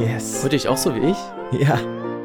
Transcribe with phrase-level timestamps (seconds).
[0.00, 0.44] Yes.
[0.44, 1.16] Ihr euch auch so wie ich?
[1.60, 1.76] Ja.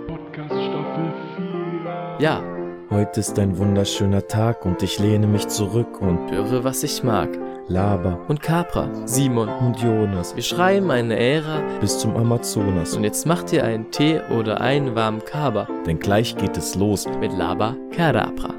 [0.07, 2.15] Podcast Staffel 4.
[2.19, 2.41] Ja.
[2.89, 7.29] Heute ist ein wunderschöner Tag und ich lehne mich zurück und Höre, was ich mag.
[7.67, 9.49] laber Und Capra, Simon.
[9.49, 12.95] und Jonas Wir schreiben eine Ära bis zum Amazonas.
[12.95, 17.05] und jetzt macht ihr einen Tee oder einen warmen Kaba Denn gleich geht es los.
[17.19, 18.53] mit Laba Kadabra.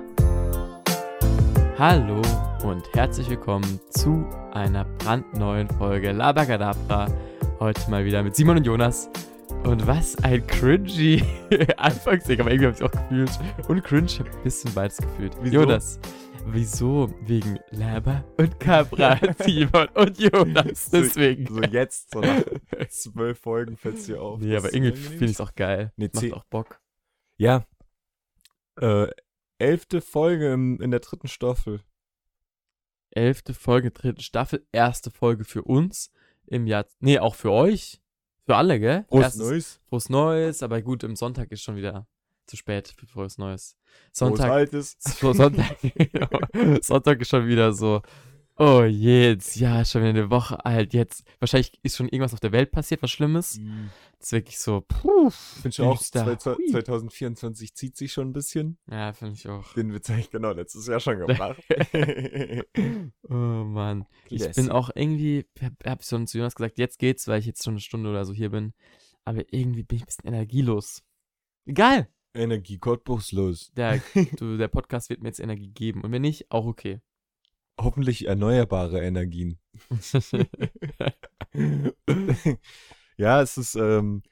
[1.79, 2.21] Hallo
[2.65, 7.07] und herzlich willkommen zu einer brandneuen Folge Laba Kadabra.
[7.59, 9.11] Heute mal wieder mit Simon und Jonas.
[9.65, 11.23] Und was ein cringy
[11.77, 13.31] Anfangsding, aber irgendwie habe ich auch gefühlt.
[13.69, 15.37] Und cringe, ich habe ein bisschen beides gefühlt.
[15.41, 15.55] Wieso?
[15.61, 15.99] Jonas,
[16.47, 17.13] wieso?
[17.23, 20.91] Wegen Laba und Cabra, Simon und Jonas.
[20.91, 21.47] Deswegen.
[21.47, 22.43] So jetzt, so nach
[22.91, 24.41] zwölf Folgen fällt es dir auf.
[24.41, 25.93] Nee, Das aber irgendwie finde ich es auch geil.
[25.97, 26.81] Nee, Macht auch Bock.
[27.39, 27.65] Ja.
[28.79, 29.09] Äh,
[29.59, 31.81] elfte Folge im, in der dritten Staffel.
[33.11, 36.11] elfte Folge, dritte Staffel, erste Folge für uns
[36.47, 36.87] im Jahr.
[37.01, 38.01] Nee, auch für euch.
[38.45, 39.05] Für alle, gell?
[39.11, 39.81] Erstes- Neues.
[39.89, 42.07] Frohes Neues, aber gut, im Sonntag ist schon wieder
[42.47, 43.77] zu spät für frohes Neues.
[44.13, 44.39] Sonntag.
[44.39, 44.97] Sonntag, Altes.
[45.01, 45.77] so, Sonntag,
[46.83, 48.03] Sonntag ist schon wieder so.
[48.59, 50.95] Oh je, jetzt, ja, schon wieder eine Woche alt.
[50.95, 53.59] Jetzt, wahrscheinlich ist schon irgendwas auf der Welt passiert, was Schlimmes.
[53.59, 53.91] Mhm.
[54.19, 55.29] Das ist wirklich so, puh.
[55.29, 56.39] Finde ich auch, düster.
[56.39, 56.67] zwei- Hui.
[56.71, 58.79] 2024 zieht sich schon ein bisschen.
[58.91, 59.75] Ja, finde ich auch.
[59.75, 61.63] Den Witz habe ich genau letztes Jahr schon gemacht.
[63.29, 64.07] Oh Mann.
[64.31, 64.61] Ich Classy.
[64.63, 67.75] bin auch irgendwie, hab, hab schon zu Jonas gesagt, jetzt geht's, weil ich jetzt schon
[67.75, 68.73] eine Stunde oder so hier bin.
[69.25, 71.03] Aber irgendwie bin ich ein bisschen energielos.
[71.67, 72.09] Egal.
[72.35, 73.73] Energie gottbruchslos.
[73.77, 74.01] Der,
[74.39, 76.03] du, der Podcast wird mir jetzt Energie geben.
[76.05, 77.01] Und wenn nicht, auch okay.
[77.81, 79.59] Hoffentlich erneuerbare Energien.
[83.17, 84.23] ja, es ist ähm,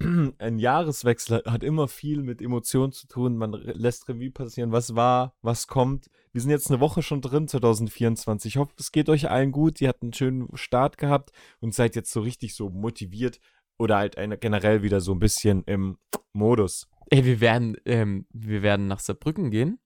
[0.38, 3.36] ein Jahreswechsel hat immer viel mit Emotionen zu tun.
[3.36, 6.10] Man lässt Revue passieren, was war, was kommt.
[6.32, 8.54] Wir sind jetzt eine Woche schon drin, 2024.
[8.54, 9.80] Ich hoffe, es geht euch allen gut.
[9.80, 13.40] Ihr habt einen schönen Start gehabt und seid jetzt so richtig so motiviert
[13.78, 15.98] oder halt eine, generell wieder so ein bisschen im
[16.32, 16.88] Modus.
[17.10, 19.78] Ey, wir werden, ähm, wir werden nach Saarbrücken gehen.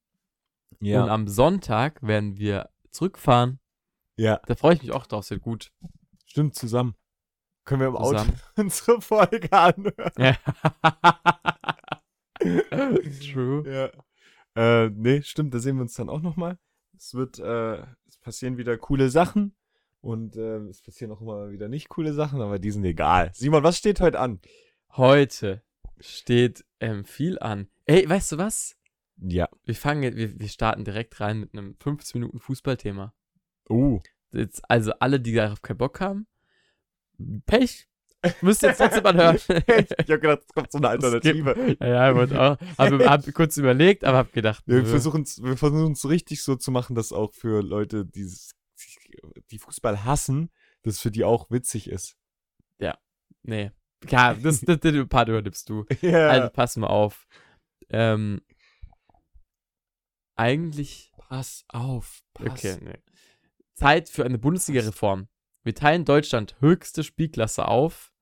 [0.81, 3.59] Und am Sonntag werden wir zurückfahren.
[4.17, 5.25] ja, Da freue ich mich auch drauf.
[5.27, 5.73] Sehr gut.
[6.27, 6.95] stimmt zusammen.
[7.65, 8.41] Können wir im Auto Zusammen.
[8.57, 10.13] unsere Folge anhören?
[10.19, 10.37] Ja.
[13.33, 13.65] True.
[13.67, 14.85] Ja.
[14.85, 16.59] Äh, nee, stimmt, da sehen wir uns dann auch nochmal.
[16.97, 19.57] Es wird, äh, es passieren wieder coole Sachen
[20.01, 23.31] und äh, es passieren auch immer wieder nicht coole Sachen, aber die sind egal.
[23.35, 24.41] Simon, was steht heute an?
[24.91, 25.63] Heute
[26.01, 27.69] steht ähm, viel an.
[27.87, 28.77] Ey, weißt du was?
[29.17, 29.49] Ja.
[29.65, 33.15] Wir fangen, jetzt- wir, wir starten direkt rein mit einem 15 Minuten Fußballthema.
[33.69, 34.01] Uh.
[34.33, 36.27] Jetzt, also alle, die darauf keinen Bock haben,
[37.47, 37.89] Pech.
[38.41, 39.37] Müsst ihr jetzt trotzdem anhören.
[39.49, 41.77] ich hab gedacht, es kommt so eine Alternative.
[41.79, 42.57] ja, ja, ich wollte auch.
[42.79, 44.87] Hab, hab kurz überlegt, aber hab gedacht, Wir nö.
[44.87, 48.27] versuchen es wir versuchen es richtig so zu machen, dass auch für Leute, die,
[49.51, 50.51] die Fußball hassen,
[50.83, 52.17] das für die auch witzig ist.
[53.43, 53.71] nee.
[54.09, 55.85] Ja, das, das, den Part übernimmst du.
[56.01, 56.29] Ja.
[56.29, 57.27] Also pass mal auf.
[57.91, 58.41] Ähm,
[60.37, 62.23] eigentlich pass auf.
[62.35, 62.47] Pass.
[62.65, 62.99] Okay, nee.
[63.75, 65.29] Zeit für eine Bundesliga-Reform.
[65.63, 68.13] Wir teilen Deutschland höchste Spielklasse auf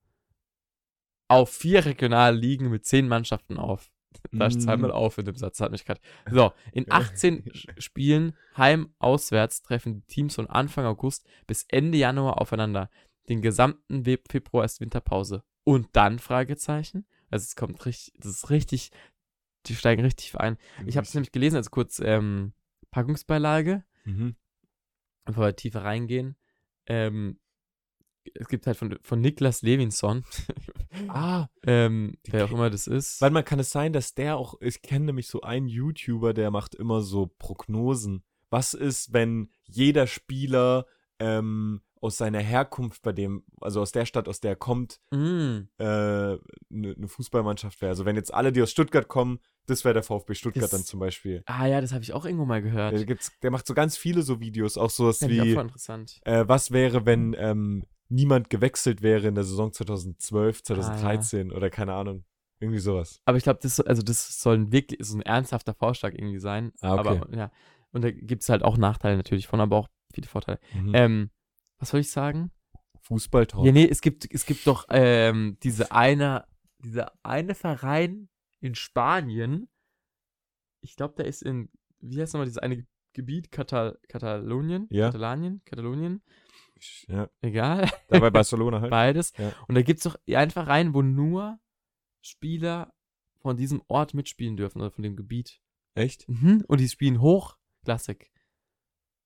[1.27, 3.89] auf vier regionale Ligen mit zehn Mannschaften auf.
[4.31, 4.61] Da ist Mm.
[4.61, 5.99] zweimal auf in dem Satz, hat mich gerade.
[6.29, 11.97] So, in 18 Sch- Spielen heim, auswärts treffen die Teams von Anfang August bis Ende
[11.97, 12.89] Januar aufeinander.
[13.29, 15.43] Den gesamten Februar ist Winterpause.
[15.63, 17.07] Und dann Fragezeichen.
[17.31, 18.91] Also es kommt richtig, das ist richtig,
[19.67, 20.57] die steigen richtig ein.
[20.85, 22.53] Ich habe es nämlich gelesen als kurz ähm,
[22.91, 24.35] Packungsbeilage Mhm.
[25.25, 26.35] bevor wir tiefer reingehen,
[26.87, 27.39] ähm,
[28.35, 30.23] es gibt halt von, von Niklas Levinson,
[31.07, 33.19] Ah, ähm, wer auch immer das ist.
[33.21, 36.51] Weil man kann es sein, dass der auch, ich kenne nämlich so einen YouTuber, der
[36.51, 38.23] macht immer so Prognosen.
[38.49, 40.85] Was ist, wenn jeder Spieler
[41.19, 45.61] ähm, aus seiner Herkunft bei dem, also aus der Stadt, aus der er kommt, Mm,
[45.79, 47.89] eine ne ne Fußballmannschaft wäre?
[47.91, 50.83] Also wenn jetzt alle, die aus Stuttgart kommen, das wäre der VfB Stuttgart Das- dann
[50.83, 51.43] zum Beispiel.
[51.45, 52.93] ah ja, das habe ich auch irgendwo mal gehört.
[52.93, 55.55] Der, gibt's, der macht so ganz viele so Videos, auch sowas auch wie,
[56.25, 61.69] äh, was wäre, wenn ähm, niemand gewechselt wäre in der Saison 2012, Ah, 2013 oder
[61.69, 62.25] keine Ahnung.
[62.59, 63.19] Irgendwie sowas.
[63.25, 66.71] Aber ich glaube, das, also das soll ein wirklich so ein ernsthafter Vorschlag irgendwie sein.
[66.81, 67.19] Ah, okay.
[67.19, 67.51] Aber ja,
[67.91, 70.59] und da gibt es halt auch Nachteile natürlich von, aber auch viele Vorteile.
[70.73, 70.91] Mhm.
[70.95, 71.29] Ähm,
[71.83, 72.49] was soll ich sagen?
[73.01, 73.65] Fußballtalk.
[73.65, 76.45] Ja, nee, es gibt, es gibt doch ähm, diese eine,
[76.79, 78.29] dieser eine Verein
[78.61, 79.67] in Spanien.
[80.79, 81.69] Ich glaube, der ist in,
[81.99, 83.51] wie heißt nochmal dieses eine Gebiet?
[83.51, 84.87] Katal Katalonien?
[84.89, 85.07] Ja.
[85.07, 85.61] Katalanien?
[85.65, 86.23] Katalonien?
[87.09, 87.89] Ja, Egal.
[88.07, 88.89] da bei Barcelona halt.
[88.91, 89.33] Beides.
[89.37, 89.51] Ja.
[89.67, 91.59] Und da gibt es doch einen Verein, wo nur
[92.21, 92.93] Spieler
[93.41, 95.59] von diesem Ort mitspielen dürfen oder von dem Gebiet.
[95.93, 96.29] Echt?
[96.29, 96.63] Mhm.
[96.69, 98.31] Und die spielen hochklassig.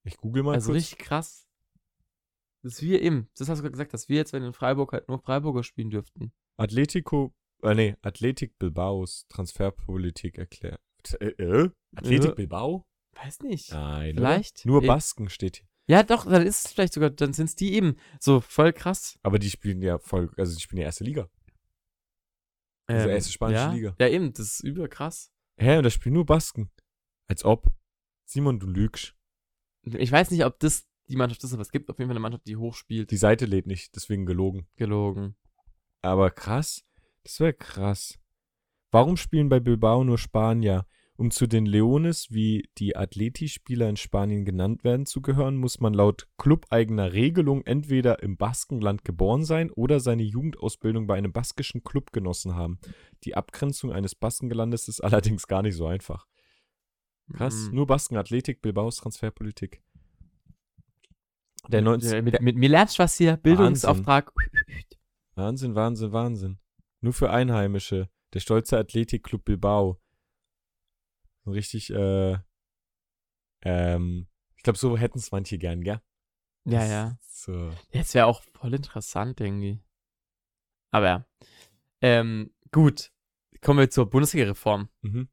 [0.03, 0.77] Ich google mal Also kurz.
[0.77, 1.46] richtig krass.
[2.67, 4.91] Das ist wie eben, das hast du gerade gesagt, dass wir jetzt, wenn in Freiburg
[4.91, 6.33] halt nur Freiburger spielen dürften.
[6.57, 7.33] Atletico,
[7.63, 10.81] äh, nee, Athletic Bilbaos Transferpolitik erklärt.
[11.21, 11.69] Äh, äh?
[11.95, 12.35] Athletic Äh.
[12.35, 12.85] Bilbao?
[13.15, 13.71] Weiß nicht.
[13.71, 14.19] Nein.
[14.19, 14.27] oder?
[14.27, 14.65] Vielleicht.
[14.65, 15.67] Nur Eh- Basken steht hier.
[15.89, 17.95] Ja, doch, dann ist es vielleicht sogar, dann sind es die eben.
[18.19, 19.17] So voll krass.
[19.23, 21.29] Aber die spielen ja voll, also die spielen ja erste Liga.
[22.87, 23.95] Also erste spanische ja, Liga.
[23.97, 25.31] Ja, eben, das ist übel krass.
[25.57, 26.69] Hä, und da spielen nur Basken.
[27.29, 27.67] Als ob.
[28.25, 29.15] Simon, du lügst.
[29.83, 32.21] Ich weiß nicht, ob das die Mannschaft ist, aber es gibt auf jeden Fall eine
[32.21, 33.11] Mannschaft, die hochspielt.
[33.11, 34.67] Die Seite lädt nicht, deswegen gelogen.
[34.75, 35.35] Gelogen.
[36.01, 36.83] Aber krass.
[37.23, 38.19] Das wäre krass.
[38.91, 40.85] Warum spielen bei Bilbao nur Spanier?
[41.19, 45.95] Um zu den Leones, wie die Atleti-Spieler in Spanien genannt werden, zu gehören, muss man
[45.95, 52.11] laut clubeigener Regelung entweder im Baskenland geboren sein oder seine Jugendausbildung bei einem baskischen Club
[52.11, 52.79] genossen haben.
[53.23, 56.27] Die Abgrenzung eines Baskenlandes ist allerdings gar nicht so einfach.
[57.33, 57.69] Krass.
[57.69, 57.75] Mhm.
[57.75, 59.81] Nur Basken, Athletik, Bilbaos Transferpolitik.
[61.69, 62.11] Der 19.
[62.11, 63.37] Ja, mit, mit mir lernst du was hier.
[63.37, 64.31] Bildungsauftrag.
[65.35, 66.59] Wahnsinn, Wahnsinn, Wahnsinn.
[67.01, 68.09] Nur für Einheimische.
[68.33, 70.01] Der stolze Athletikclub Bilbao.
[71.45, 72.37] Richtig, äh,
[73.61, 76.01] ähm, ich glaube, so hätten es manche gern, gell?
[76.65, 77.17] Ja, ja.
[77.21, 77.71] So.
[77.91, 79.79] Jetzt wäre auch voll interessant irgendwie.
[80.91, 81.25] Aber ja.
[82.01, 83.11] Ähm, gut.
[83.61, 84.89] Kommen wir zur Bundesliga-Reform.
[85.01, 85.29] Mhm.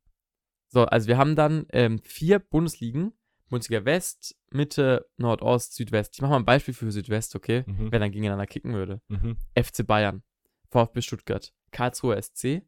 [0.69, 3.13] So, also wir haben dann ähm, vier Bundesligen.
[3.49, 6.15] Bundesliga West, Mitte, Nordost, Südwest.
[6.15, 7.65] Ich mache mal ein Beispiel für Südwest, okay?
[7.67, 7.93] Mhm.
[7.93, 9.01] Wer dann gegeneinander kicken würde.
[9.09, 9.37] Mhm.
[9.55, 10.23] FC Bayern,
[10.71, 12.63] VfB Stuttgart, Karlsruhe SC,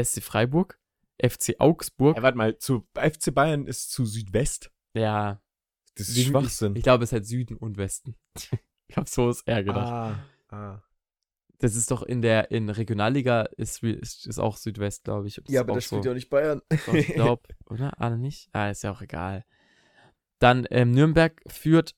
[0.00, 0.78] SC Freiburg,
[1.22, 2.16] FC Augsburg.
[2.16, 4.70] Ey, warte mal, zu FC Bayern ist zu Südwest.
[4.94, 5.40] Ja,
[5.94, 6.72] Das ist Süden- Schwachsinn.
[6.72, 8.14] Ich, ich glaube, es ist halt Süden und Westen.
[8.86, 9.92] ich glaube, so ist er gedacht.
[10.50, 10.82] ah, ah.
[11.58, 15.34] Das ist doch in der in Regionalliga ist, ist, ist auch Südwest, glaube ich.
[15.34, 15.60] Das ist
[15.92, 16.10] auch so.
[16.10, 16.62] auch nicht Bayern.
[16.70, 17.92] Ich glaube, oder?
[18.00, 18.48] Ah, nicht?
[18.52, 19.44] Ah, ist ja auch egal.
[20.40, 21.94] Dann ähm, Nürnberg führt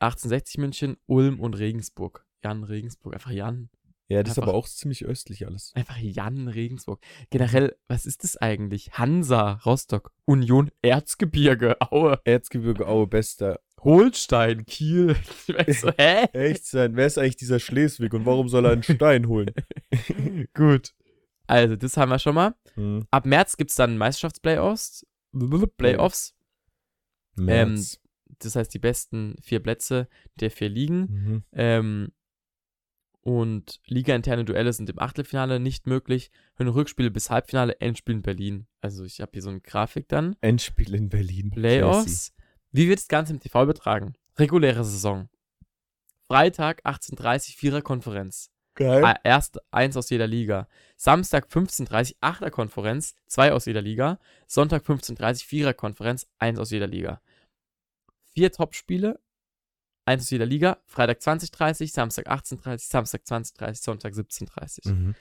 [0.00, 2.26] 1860 München, Ulm und Regensburg.
[2.42, 3.70] Jan Regensburg, einfach Jan.
[4.08, 5.72] ja, das ist Einfach- aber auch ziemlich östlich alles.
[5.74, 7.00] Einfach Jan Regensburg.
[7.30, 8.92] Generell, was ist das eigentlich?
[8.98, 13.60] Hansa, Rostock, Union, Erzgebirge, Aue, Erzgebirge Aue, bester.
[13.80, 15.14] Holstein, Kiel.
[15.46, 16.24] Ich weiß so, hä?
[16.32, 19.50] Echt sein, wer ist eigentlich dieser Schleswig und warum soll er einen Stein holen?
[20.54, 20.94] Gut.
[21.46, 22.54] Also, das haben wir schon mal.
[22.74, 23.06] Hm.
[23.10, 25.06] Ab März gibt es dann Meisterschaftsplayoffs.
[25.76, 26.34] Playoffs.
[27.36, 28.00] März.
[28.40, 30.08] Das heißt, die besten vier Plätze
[30.40, 30.98] der vier Ligen.
[31.00, 31.42] Mhm.
[31.52, 32.12] Ähm,
[33.20, 36.30] und ligainterne Duelle sind im Achtelfinale nicht möglich.
[36.58, 38.66] Hin- Rückspiele bis Halbfinale, Endspiel in Berlin.
[38.82, 40.36] Also ich habe hier so eine Grafik dann.
[40.42, 41.50] Endspiel in Berlin.
[41.50, 41.60] Classy.
[41.78, 42.32] Playoffs.
[42.72, 44.14] Wie wird das Ganze im TV übertragen?
[44.36, 45.28] Reguläre Saison.
[46.26, 48.50] Freitag 18.30 Vierer-Konferenz.
[48.74, 49.04] Geil.
[49.04, 50.68] Ah, Erst eins aus jeder Liga.
[50.96, 54.18] Samstag 15.30 Achter-Konferenz, zwei aus jeder Liga.
[54.48, 57.20] Sonntag 15.30 Vierer-Konferenz, eins aus jeder Liga.
[58.34, 59.20] Vier Topspiele,
[60.04, 60.78] eins aus jeder Liga.
[60.86, 65.14] Freitag 20.30 Samstag 18.30 Samstag 20.30 Sonntag 17.30 Mhm.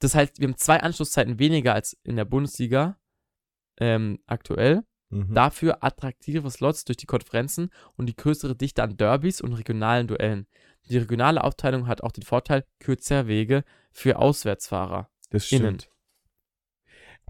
[0.00, 2.98] Das heißt, wir haben zwei Anschlusszeiten weniger als in der Bundesliga
[3.78, 4.82] ähm, aktuell.
[5.10, 5.34] Mhm.
[5.34, 10.46] Dafür attraktive Slots durch die Konferenzen und die größere Dichte an Derbys und regionalen Duellen.
[10.88, 15.08] Die regionale Aufteilung hat auch den Vorteil kürzer Wege für Auswärtsfahrer.
[15.30, 15.80] Das innen.
[15.80, 15.90] stimmt.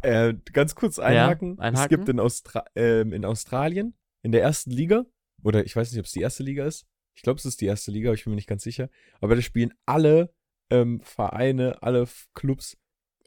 [0.03, 1.55] Äh, ganz kurz einhaken.
[1.55, 1.97] Es einhaken.
[1.97, 5.05] gibt in, Austra ähm, in Australien, in der ersten Liga,
[5.45, 6.87] oder ich weiß nicht, ob es die erste Liga ist.
[7.15, 8.89] Ich glaube, es ist die erste Liga, aber ich bin mir nicht ganz sicher.
[9.21, 10.35] Aber da spielen alle
[10.71, 12.77] ähm, Vereine, alle Clubs,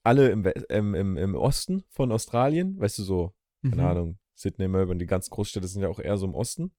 [0.03, 2.77] alle im, ähm, im, im Osten von Australien.
[2.79, 3.33] Weißt du, so,
[3.63, 3.87] keine Mhm.
[3.87, 6.71] Ahnung, Sydney, Melbourne, die ganz Großstädte sind ja auch eher so im Osten.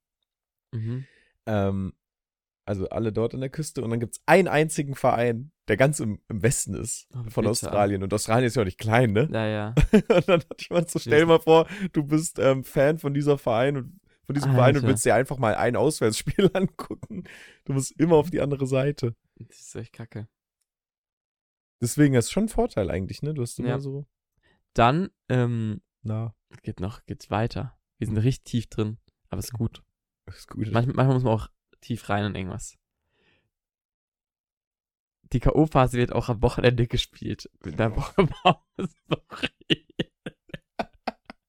[0.72, 1.06] Mhm.
[1.46, 1.92] Ähm,
[2.66, 3.82] also alle dort an der Küste.
[3.82, 7.42] Und dann gibt es einen einzigen Verein, der ganz im, im Westen ist Oh, von
[7.44, 7.50] bitter.
[7.50, 8.02] Australien.
[8.02, 9.26] Und Australien ist ja auch nicht klein, ne?
[9.30, 9.74] Naja.
[9.92, 13.38] und dann hatte ich mal so, stell mal vor, du bist ähm, Fan von dieser
[13.38, 13.97] Verein und
[14.28, 14.88] von diesem Verein und Alter.
[14.88, 17.24] willst dir einfach mal ein Auswärtsspiel angucken.
[17.64, 19.16] Du musst immer auf die andere Seite.
[19.36, 20.28] Das ist echt kacke.
[21.80, 23.32] Deswegen ist schon ein Vorteil eigentlich, ne?
[23.32, 23.78] Du hast immer Ja.
[23.80, 24.04] so,
[24.74, 27.78] Dann, ähm, na, geht noch, geht's weiter.
[27.96, 28.98] Wir sind richtig tief drin,
[29.30, 29.82] aber ist gut.
[30.26, 30.70] ist gut.
[30.72, 31.48] Manchmal, manchmal muss man auch
[31.80, 32.76] tief rein in irgendwas.
[35.32, 37.50] Die K.O.-Phase wird auch am Wochenende gespielt.
[37.64, 38.28] Mit einer Woche.
[38.76, 39.86] Sorry.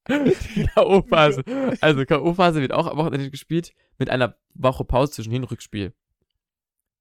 [0.56, 1.78] Die K.O.-Phase.
[1.82, 5.94] Also K.O.-Phase wird auch am Wochenende gespielt mit einer Woche Pause zwischen Hin- und Rückspiel.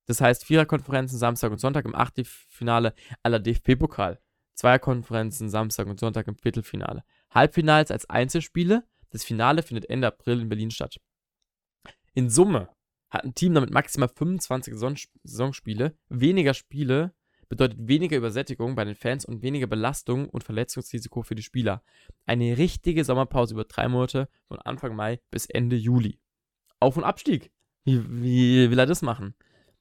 [0.07, 4.21] Das heißt Viererkonferenzen Samstag und Sonntag im Achtelfinale aller DFB-Pokal.
[4.55, 7.05] Zweierkonferenzen Samstag und Sonntag im Viertelfinale.
[7.31, 8.85] Halbfinals als Einzelspiele.
[9.11, 10.99] Das Finale findet Ende April in Berlin statt.
[12.15, 12.69] In Summe
[13.11, 15.97] hat ein Team damit maximal 25 Saison Saisonspiele.
[16.09, 17.15] Weniger Spiele
[17.49, 21.83] bedeutet weniger Übersättigung bei den Fans und weniger Belastung und Verletzungsrisiko für die Spieler.
[22.27, 26.21] Eine richtige Sommerpause über drei Monate von Anfang Mai bis Ende Juli.
[26.81, 27.51] Auf- und Abstieg.
[27.85, 29.35] Wie, wie will er das machen?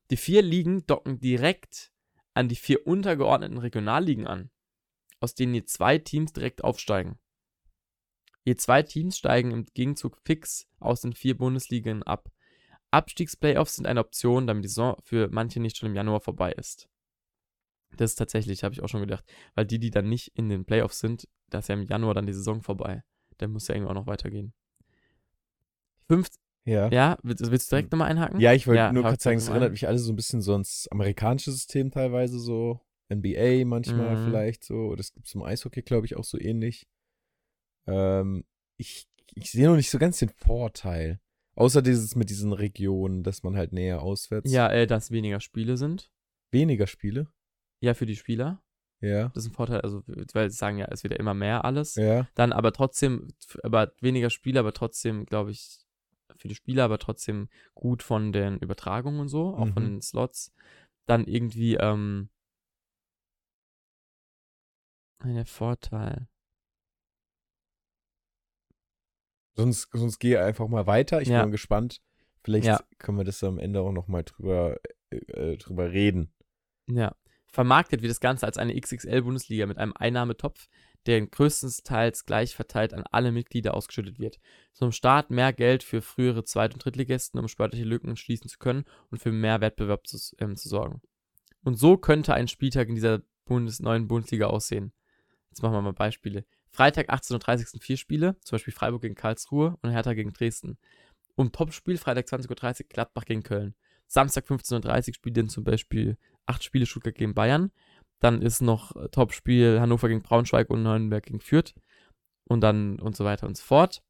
[0.10, 1.92] Die vier Ligen docken direkt
[2.34, 4.50] an die vier untergeordneten Regionalligen an,
[5.20, 7.20] aus denen je zwei Teams direkt aufsteigen.
[8.46, 12.32] Je zwei Teams steigen im Gegenzug fix aus den vier Bundesligen ab.
[12.92, 16.88] Abstiegsplayoffs sind eine Option, damit die Saison für manche nicht schon im Januar vorbei ist.
[17.96, 19.24] Das ist tatsächlich, habe ich auch schon gedacht,
[19.56, 22.25] weil die, die dann nicht in den Playoffs sind, da ist ja im Januar dann
[22.27, 23.03] die Saison vorbei.
[23.38, 24.53] Dann muss ja irgendwie auch noch weitergehen.
[26.08, 26.27] Fünf,
[26.65, 26.89] Ja.
[26.89, 28.39] ja, willst, willst du direkt nochmal einhaken?
[28.39, 30.41] Ja, ich wollte Ja, nur kurz sagen, direkt es erinnert mich alles so ein bisschen
[30.41, 32.82] so ans amerikanische System teilweise so.
[33.10, 34.24] NBA manchmal Mhm.
[34.25, 34.75] vielleicht so.
[34.88, 36.88] Oder es gibt es im Eishockey, glaube ich, auch so ähnlich.
[37.88, 38.44] Ähm,
[38.77, 41.20] ich, ich sehe noch nicht so ganz den Vorteil.
[41.56, 44.51] Außer dieses mit diesen Regionen, dass man halt näher auswärts.
[44.51, 46.12] Ja, äh, dass weniger Spiele sind.
[46.51, 47.27] Weniger Spiele.
[47.79, 48.62] Ja, für die Spieler.
[49.01, 49.29] Ja.
[49.29, 50.03] Das ist ein Vorteil, also,
[50.34, 51.96] weil sie sagen ja, es wird ja immer mehr alles.
[51.96, 52.27] Ja.
[52.34, 53.27] Dann aber trotzdem,
[53.62, 55.79] aber weniger Spieler, aber trotzdem, glaube ich,
[56.38, 59.88] für die Spieler, aber trotzdem gut von den Übertragungen und so, auch von Mhm.
[59.89, 60.51] den Slots.
[61.05, 62.29] Dann irgendwie, ähm,
[65.19, 66.27] ein Vorteil.
[69.55, 71.22] Sonst, sonst gehe einfach mal weiter.
[71.22, 71.41] Ich Ja.
[71.41, 72.01] bin gespannt.
[72.43, 72.79] Vielleicht Ja.
[73.00, 74.77] können wir das am Ende auch noch mal drüber,
[75.10, 76.31] äh, äh, drüber reden.
[76.88, 77.15] Ja.
[77.51, 80.68] Vermarktet wird das Ganze als eine XXL-Bundesliga mit einem Einnahmetopf,
[81.06, 84.39] der größtenteils gleich verteilt an alle Mitglieder ausgeschüttet wird.
[84.74, 88.84] Zum Start mehr Geld für frühere Zweit- und Drittligisten, um sportliche Lücken schließen zu können
[89.10, 91.01] und für mehr Wettbewerb zu, ähm, zu sorgen.
[91.63, 94.92] Und so könnte ein Spieltag in dieser Bundes neuen Bundesliga aussehen.
[95.50, 96.46] Jetzt machen wir mal Beispiele.
[96.70, 100.77] Freitag 18.30 Uhr sind vier Spiele, zum Beispiel Freiburg gegen Karlsruhe und Hertha gegen Dresden.
[101.36, 103.74] Und Topspiel Freitag 20.30 Uhr Gladbach gegen Köln.
[104.08, 107.72] Samstag 15.30 Uhr spielt dann zum Beispiel acht Spiele Stuttgart gegen Bayern.
[108.20, 111.74] Dann ist noch äh, Topspiel Hannover gegen Braunschweig und Nürnberg gegen Fürth.
[112.46, 114.02] Und dann und so weiter und so fort.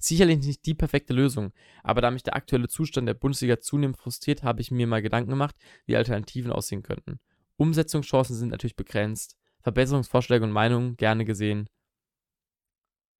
[0.00, 4.44] Sicherlich nicht die perfekte Lösung, aber da mich der aktuelle Zustand der Bundesliga zunehmend frustriert,
[4.44, 5.56] habe ich mir mal Gedanken gemacht,
[5.86, 7.18] wie Alternativen aussehen könnten.
[7.56, 9.36] Umsetzungschancen sind natürlich begrenzt.
[9.62, 11.68] Verbesserungsvorschläge und Meinungen gerne gesehen.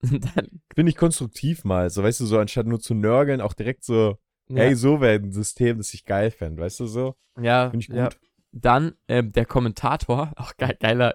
[0.02, 1.90] dann, Finde ich konstruktiv mal.
[1.90, 4.16] So, weißt du, so anstatt nur zu nörgeln, auch direkt so,
[4.48, 7.16] ja, hey, so wäre ein System, das ich geil fände, weißt du so?
[7.40, 7.96] ja, Finde ich gut.
[7.96, 8.08] ja,
[8.52, 11.14] Dann ähm, der Kommentator, auch ge geiler,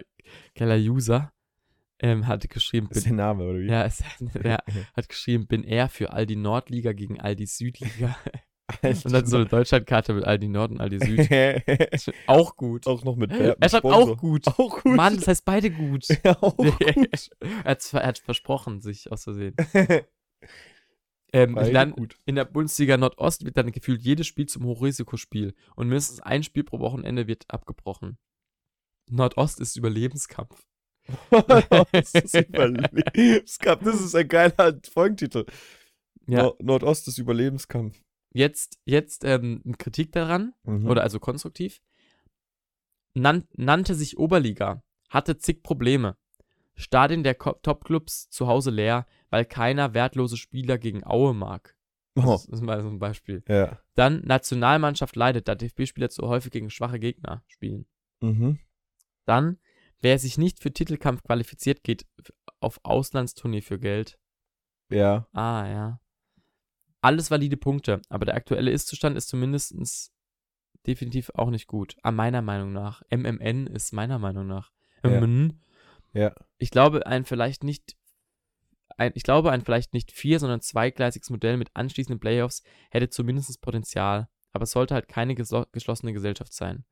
[0.55, 1.31] geiler User,
[1.99, 3.67] ähm, hat geschrieben, Das ist bin, der Name, oder wie?
[3.67, 4.03] ja, es,
[4.43, 4.57] ja,
[4.95, 8.15] hat geschrieben, bin er für Aldi Nordliga gegen Aldi Südliga.
[8.81, 11.29] Und dann so eine Deutschlandkarte mit Aldi Nord und Aldi Süd.
[12.27, 12.87] auch gut.
[12.87, 14.13] auch noch mit er Werbung, schreibt Sponsor.
[14.13, 14.47] auch gut.
[14.47, 14.95] Auch gut.
[14.95, 16.07] Mann, das heißt beide gut.
[16.23, 16.73] ja, auch gut.
[16.81, 16.95] er,
[17.65, 19.55] hat, er hat versprochen, sich aus Versehen.
[21.35, 26.19] Ähm, dann in der Bundesliga Nordost wird dann gefühlt jedes Spiel zum Hochrisikospiel und mindestens
[26.21, 28.17] ein Spiel pro Wochenende wird abgebrochen.
[29.09, 30.65] Nordost ist Überlebenskampf.
[31.91, 33.83] das, ist Überlebenskampf.
[33.83, 35.45] das ist ein geiler Folgentitel.
[36.27, 37.99] Ja, Nord Nordost ist Überlebenskampf.
[38.33, 40.87] jetzt, jetzt ähm, eine Kritik daran, Mhm.
[40.87, 41.81] oder also konstruktiv.
[43.15, 46.15] Nan nannte sich Oberliga, hatte zig Probleme.
[46.75, 51.75] Stadien der Topclubs zu Hause leer, weil keiner wertlose Spieler gegen Aue mag.
[52.15, 53.41] oh, Das ist mal so ein Beispiel.
[53.47, 53.79] ja.
[53.95, 57.87] Dann Nationalmannschaft leidet, da DFB-Spieler zu häufig gegen schwache Gegner spielen.
[58.21, 58.59] Mhm.
[59.25, 59.57] Dann,
[60.01, 62.05] wer sich nicht für Titelkampf qualifiziert, geht
[62.59, 64.19] auf Auslandstournee für Geld.
[64.91, 65.27] Ja.
[65.31, 65.99] Ah, ja.
[67.01, 70.13] Alles valide Punkte, aber der aktuelle Ist-Zustand ist zumindest
[70.85, 71.97] definitiv auch nicht gut.
[72.03, 73.01] Ah, meiner Meinung nach.
[73.09, 74.71] MMN ist meiner Meinung nach.
[75.03, 75.27] Ja.
[76.13, 76.35] Ja.
[76.59, 77.97] Ich glaube, ein vielleicht nicht.
[78.97, 83.61] Ein, ich glaube, ein vielleicht nicht vier, sondern zweigleisiges Modell mit anschließenden Playoffs hätte zumindest
[83.61, 86.85] Potenzial, aber es sollte halt keine geschlossene Gesellschaft sein.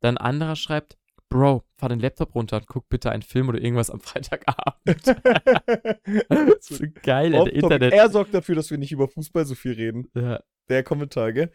[0.00, 3.60] Dann ein anderer schreibt, Bro, fahr den Laptop runter und guck bitte einen Film oder
[3.60, 5.04] irgendwas am Freitagabend.
[6.60, 7.62] so geil, der Off-topic.
[7.62, 7.92] Internet.
[7.92, 10.08] Er sorgt dafür, dass wir nicht über Fußball so viel reden.
[10.14, 10.40] Ja.
[10.68, 11.50] Der Kommentar, gell?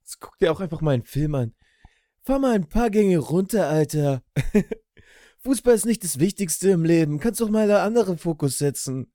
[0.00, 1.54] Jetzt guck dir auch einfach mal einen Film an.
[2.22, 4.22] Fahr mal ein paar Gänge runter, Alter.
[5.40, 7.18] Fußball ist nicht das Wichtigste im Leben.
[7.18, 9.12] Kannst doch mal da anderen Fokus setzen.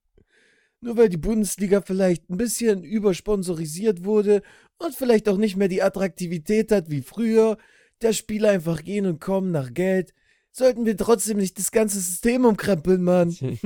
[0.81, 4.41] Nur weil die Bundesliga vielleicht ein bisschen übersponsorisiert wurde
[4.77, 7.57] und vielleicht auch nicht mehr die Attraktivität hat wie früher,
[8.01, 10.13] der Spieler einfach gehen und kommen nach Geld,
[10.51, 13.35] sollten wir trotzdem nicht das ganze System umkrempeln, Mann.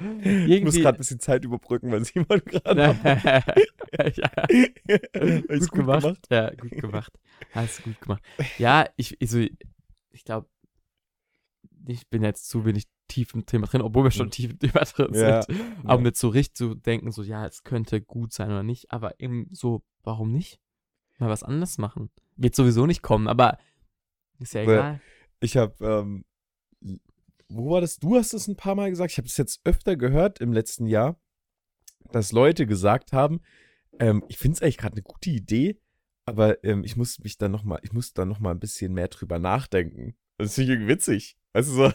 [0.00, 0.80] Ich muss Irgendwie.
[0.82, 2.80] gerade ein bisschen Zeit überbrücken, weil Simon gerade
[4.16, 4.46] ja,
[5.48, 6.26] Ist gut, gemacht.
[6.30, 7.12] Ja, gut gemacht.
[7.52, 8.22] Hast du gut gemacht.
[8.58, 9.38] Ja, ich, also,
[10.10, 10.48] ich glaube,
[11.86, 14.84] ich bin jetzt zu wenig tief im Thema drin, obwohl wir schon tief im Thema
[14.84, 15.60] drin Ja, sind.
[15.84, 19.20] Aber mir zu Recht zu denken, so, ja, es könnte gut sein oder nicht, aber
[19.20, 20.60] eben so, warum nicht?
[21.18, 22.10] Mal was anderes machen.
[22.36, 23.58] Wird sowieso nicht kommen, aber
[24.40, 25.00] ist ja egal.
[25.40, 26.24] Ich habe, ähm,
[27.48, 27.98] wo war das?
[27.98, 29.12] Du hast es ein paar Mal gesagt.
[29.12, 31.20] Ich habe es jetzt öfter gehört im letzten Jahr,
[32.10, 33.40] dass Leute gesagt haben,
[34.00, 35.78] ähm, ich finde es eigentlich gerade eine gute Idee,
[36.26, 38.92] Aber ähm, ich muss mich dann noch mal, ich muss dann noch mal ein bisschen
[38.92, 40.16] mehr drüber nachdenken.
[40.38, 41.36] Das ich irgendwie witzig.
[41.52, 41.92] Du so,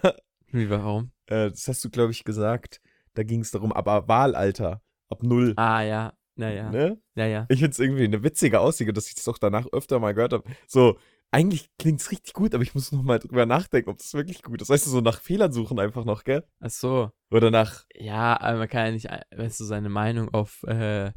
[0.52, 1.12] Wie, warum?
[1.28, 2.82] äh, das hast du, glaube ich, gesagt.
[3.14, 5.54] Da ging es darum, aber Wahlalter ab null.
[5.58, 6.14] Ah, ja.
[6.36, 6.70] Naja.
[6.70, 6.98] Ne?
[7.16, 7.46] Ja, ja.
[7.50, 10.32] Ich finde es irgendwie eine witzige Aussicht, dass ich das auch danach öfter mal gehört
[10.32, 10.44] habe.
[10.68, 10.98] So,
[11.32, 14.42] eigentlich klingt es richtig gut, aber ich muss noch mal drüber nachdenken, ob das wirklich
[14.42, 14.70] gut ist.
[14.70, 16.44] Weißt du, so nach Fehlern suchen einfach noch, gell?
[16.62, 17.12] Ach so.
[17.30, 21.12] Oder nach, Ja, aber man kann ja nicht, weißt du, seine Meinung auf, äh,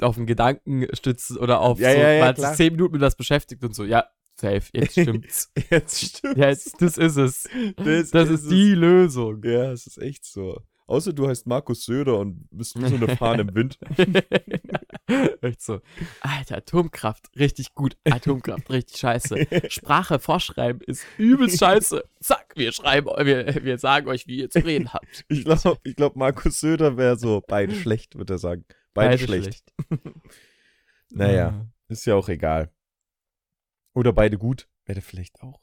[0.00, 2.54] auf einen Gedanken stützen oder auf Ja, so, ja, ja, weil klar.
[2.54, 4.06] zehn Minuten mit das beschäftigt und so, ja,
[4.40, 5.52] safe, jetzt stimmt's.
[5.70, 6.36] jetzt stimmt.
[6.36, 7.48] ja, jetzt, das ist es.
[7.76, 9.42] Das Das ist ist die Lösung.
[9.44, 10.62] Ja, es ist echt so.
[10.88, 13.78] Außer du heißt Markus Söder und bist wie so eine Fahne im Wind.
[15.40, 15.80] Echt so.
[16.20, 17.96] Alter, Atomkraft, richtig gut.
[18.04, 19.46] Atomkraft, richtig scheiße.
[19.68, 22.04] Sprache vorschreiben ist übelst scheiße.
[22.20, 25.24] Zack, wir schreiben, wir, wir sagen euch, wie ihr zu reden habt.
[25.28, 28.64] Ich glaube, ich glaub, Markus Söder wäre so beide schlecht, würde er sagen.
[28.94, 29.72] Beide, schlecht.
[31.10, 32.70] Naja, ist ja auch egal.
[33.96, 35.62] Oder beide gut, wäre vielleicht auch.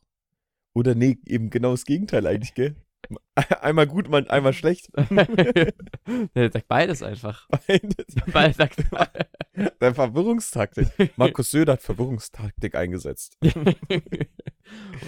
[0.73, 2.75] Oder nee, eben genau das Gegenteil eigentlich, gell?
[3.61, 4.89] Einmal gut, einmal schlecht.
[6.35, 7.47] Der sagt beides einfach.
[7.49, 8.15] Beides.
[8.33, 8.77] Beides sagt
[9.81, 11.15] Der Verwirrungstaktik.
[11.17, 13.37] Markus Söder hat Verwirrungstaktik eingesetzt.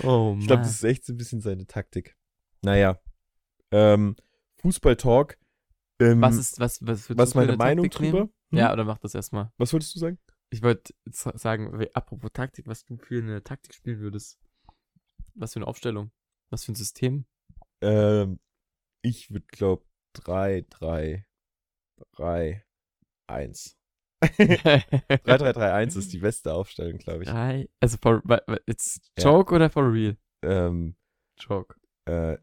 [0.03, 0.39] oh Mann.
[0.41, 2.15] Ich glaube, das ist echt so ein bisschen seine Taktik.
[2.61, 2.99] Naja.
[3.71, 4.17] Ähm,
[4.57, 5.37] Fußball-Talk.
[5.99, 8.29] Ähm, was ist, was, was, was meine eine Meinung Taktik drüber?
[8.49, 8.57] Hm?
[8.57, 9.51] Ja, oder mach das erstmal.
[9.57, 10.19] Was wolltest du sagen?
[10.55, 14.39] Ich wollte sagen, apropos Taktik, was du für eine Taktik spielen würdest.
[15.33, 16.11] Was für eine Aufstellung?
[16.49, 17.25] Was für ein System?
[17.81, 18.39] Ähm,
[19.01, 21.27] ich würde, glaub, 3, 3,
[22.13, 22.65] 3,
[23.27, 23.77] 1.
[24.21, 24.83] 3,
[25.25, 27.29] 3, 3, 1 ist die beste Aufstellung, glaube ich.
[27.29, 27.67] Drei.
[27.81, 28.23] Also for
[28.65, 29.25] it's Ja.
[29.25, 30.15] Joke oder for real?
[30.41, 30.95] Ähm,
[31.37, 31.75] Joke.
[32.05, 32.37] äh,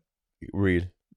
[0.52, 0.92] real.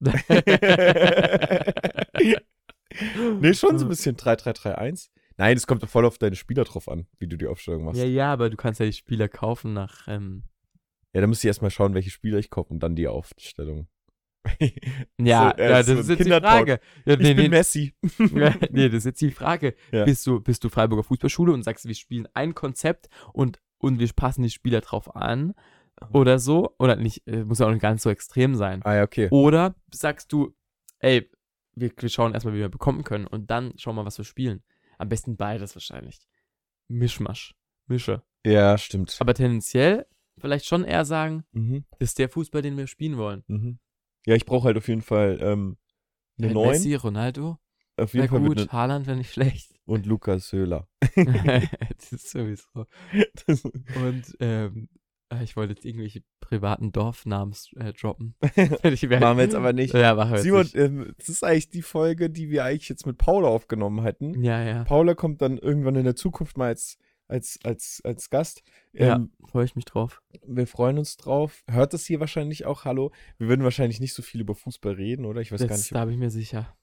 [3.40, 5.12] nee, schon so ein bisschen 3, 3, 3, 1.
[5.38, 8.00] Nein, es kommt voll auf deine Spieler drauf an, wie du die Aufstellung machst.
[8.00, 10.08] ja, Ja, ja, aber du kannst ja die Spieler kaufen nach.
[10.08, 10.44] Ähm,
[11.12, 13.88] da müsst ihr erstmal schauen, welche Spieler ich kaufe und dann die Aufstellung.
[15.18, 16.30] ja, So, äh, ja, das so ist jetzt die.
[16.30, 16.80] Frage.
[17.04, 17.94] Ja, Ich nee, bin nee, Messi.
[18.70, 19.74] nee, das ist jetzt die Frage.
[19.92, 20.04] Ja.
[20.04, 24.08] Bist, du, bist du Freiburger Fußballschule und sagst, wir spielen ein Konzept und, und wir
[24.12, 25.54] passen die Spieler drauf an
[26.12, 26.74] oder so?
[26.78, 28.82] Oder nicht, äh, muss ja auch nicht ganz so extrem sein.
[28.84, 29.28] Ah ja, okay.
[29.30, 30.54] Oder sagst du,
[30.98, 31.30] ey,
[31.74, 34.62] wir, wir schauen erstmal, wie wir bekommen können und dann schauen wir, was wir spielen.
[34.98, 36.18] Am besten beides wahrscheinlich.
[36.88, 37.54] Mischmasch.
[37.86, 38.22] Mische.
[38.44, 39.16] Ja, stimmt.
[39.20, 40.06] Aber tendenziell
[40.38, 43.44] vielleicht schon eher sagen, Mhm, das ist der Fußball, den wir spielen wollen.
[43.46, 43.78] mhm.
[44.26, 45.76] Ja, ich brauche halt auf jeden Fall ähm,
[46.38, 46.68] eine Halt 9.
[46.70, 47.58] Messi, Ronaldo,
[47.96, 48.56] Auf jeden wäre Fall gut.
[48.58, 49.72] ne, Haaland wäre nicht schlecht.
[49.86, 50.88] und Lukas Höhler.
[51.14, 52.86] das ist sowieso.
[53.94, 54.96] Und ähm, äh,
[55.42, 58.34] ich wollte jetzt irgendwelche privaten Dorfnamen äh, droppen.
[58.40, 59.92] Machen wir jetzt aber nicht.
[59.94, 60.74] Ja, machen wir jetzt Simon, nicht.
[60.76, 64.40] ähm, das ist eigentlich die Folge, die wir eigentlich jetzt mit Paula aufgenommen hätten.
[64.42, 64.84] Ja, ja.
[64.84, 66.96] Paula kommt dann irgendwann in der Zukunft mal als,
[67.28, 68.62] als, als, als Gast.
[68.92, 70.22] Ja, Ähm, freue ich mich drauf.
[70.46, 71.64] Wir freuen uns drauf.
[71.68, 73.10] Hört das hier wahrscheinlich auch, hallo.
[73.38, 75.40] Wir würden wahrscheinlich nicht so viel über Fußball reden, oder?
[75.40, 76.76] Ich weiß gar Das, nicht, da bin ich mir sicher.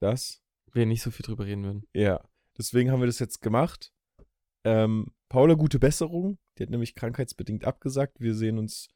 [0.00, 0.40] das.
[0.72, 1.84] Wir nicht so viel drüber reden würden.
[1.94, 2.20] Ja,
[2.56, 3.92] deswegen haben wir das jetzt gemacht.
[4.64, 6.36] Ähm, Paula, gute Besserung.
[6.58, 8.20] Die hat nämlich krankheitsbedingt abgesagt.
[8.20, 8.88] Wir sehen uns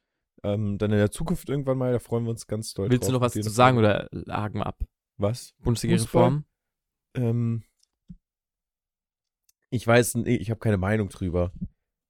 [0.43, 1.91] ähm, dann in der Zukunft irgendwann mal.
[1.91, 3.07] Da freuen wir uns ganz doll Willst drauf.
[3.07, 4.85] du noch was zu sagen eine oder lagen wir ab?
[5.17, 5.55] Was?
[5.63, 6.45] Bundesliga-Reform?
[7.15, 7.63] Ähm,
[9.71, 11.51] ich weiß, nee, ich habe keine Meinung drüber.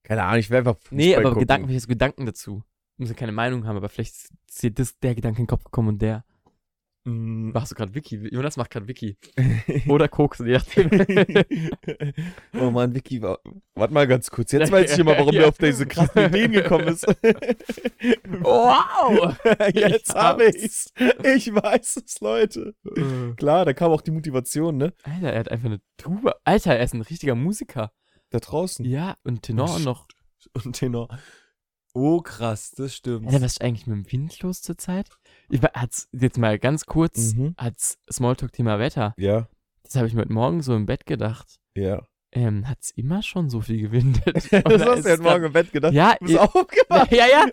[0.04, 1.40] Keine Ahnung, ich werde einfach Fußball Nee, aber gucken.
[1.40, 2.64] Gedanken, welches Gedanken dazu?
[2.98, 5.64] Muss ja keine Meinung haben, aber vielleicht ist dir das, der Gedanke in den Kopf
[5.64, 6.26] gekommen und der.
[7.10, 7.52] Mm.
[7.54, 8.18] Machst du gerade Wiki?
[8.34, 9.18] Jonas macht gerade Wiki.
[9.88, 10.90] Oder Koks, je nachdem.
[12.60, 13.40] oh Mann, Vicky, wa-
[13.76, 14.52] warte mal ganz kurz.
[14.52, 15.40] Jetzt weiß ich immer, warum Ja.
[15.42, 17.06] der auf diese krassen Ideen gekommen ist.
[18.42, 19.36] wow!
[19.74, 20.92] Jetzt habe ich's.
[21.24, 22.76] Ich weiß es, Leute.
[23.38, 24.94] Klar, da kam auch die Motivation, ne?
[25.04, 26.36] Alter, er hat einfach eine Tuba.
[26.44, 27.92] Alter, er ist ein richtiger Musiker.
[28.32, 28.84] Da draußen.
[28.86, 30.08] Ja, und Tenor Das noch.
[30.54, 31.08] Und Tenor.
[31.98, 33.26] Oh, krass, das stimmt.
[33.26, 35.10] Alter, was ist eigentlich mit dem Wind los zurzeit?
[35.50, 37.54] Ich Hat's jetzt mal ganz kurz Mhm.
[37.58, 39.16] als Smalltalk-Thema Wetter.
[39.18, 39.48] Ja,
[39.84, 41.58] Das habe ich mir heute Morgen so im Bett gedacht.
[41.76, 42.06] ja.
[42.34, 44.22] Ähm, hat's immer schon so viel gewindet?
[44.52, 44.52] das hast
[45.06, 45.94] du ja heute Morgen im Bett gedacht.
[45.94, 47.12] Ja, du bist ich- aufgewacht.
[47.14, 47.46] ja, ja.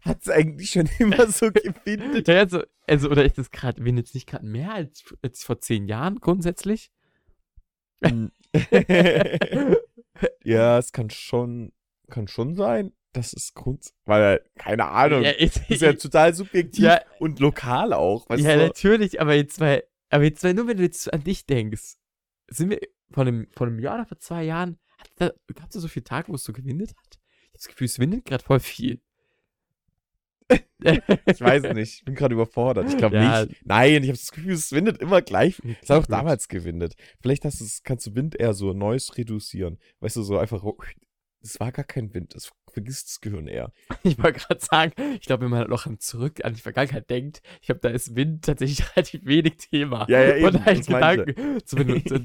[0.00, 2.26] Hat es eigentlich schon immer so gewindet?
[2.26, 5.60] Ja, also, also, oder ist das gerade, wenn jetzt nicht gerade mehr als, als vor
[5.60, 6.90] zehn Jahren grundsätzlich?
[10.42, 11.72] ja, es kann schon,
[12.08, 12.92] kann schon sein.
[13.12, 17.40] Das ist Grund, weil, keine Ahnung, Ja, ich, das ist ja total subjektiv ja, und
[17.40, 18.28] lokal auch.
[18.28, 18.62] Weißt ja du?
[18.66, 21.94] natürlich, aber jetzt mal, aber jetzt mal nur, wenn du jetzt an dich denkst,
[22.48, 24.78] sind wir vor einem, vor einem Jahr oder vor zwei Jahren,
[25.18, 25.32] gab
[25.68, 27.18] es da so viele Tage, wo es so gewindet hat?
[27.42, 29.00] Ich hab das Gefühl, es windet gerade voll viel.
[30.80, 31.94] Ich weiß es nicht.
[31.98, 32.88] Ich bin gerade überfordert.
[32.88, 33.44] Ich glaube Ja.
[33.44, 33.66] nicht.
[33.66, 35.60] Nein, ich habe das Gefühl, es windet immer gleich.
[35.82, 36.94] Es hat auch damals gewindet.
[37.20, 39.78] Vielleicht hast kannst du Wind eher so Neues reduzieren.
[40.00, 40.64] Weißt du, so einfach.
[41.42, 42.34] es war gar kein Wind.
[42.34, 43.72] Das vergisst das Gehirn eher.
[44.04, 47.42] Ich wollte gerade sagen, ich glaube, wenn man noch an zurück an die Vergangenheit denkt,
[47.60, 50.06] ich glaube, da ist Wind tatsächlich relativ wenig Thema.
[50.08, 51.58] Ja, ja, eben, Und halt Gedanken.
[51.64, 51.76] So,
[52.06, 52.18] so,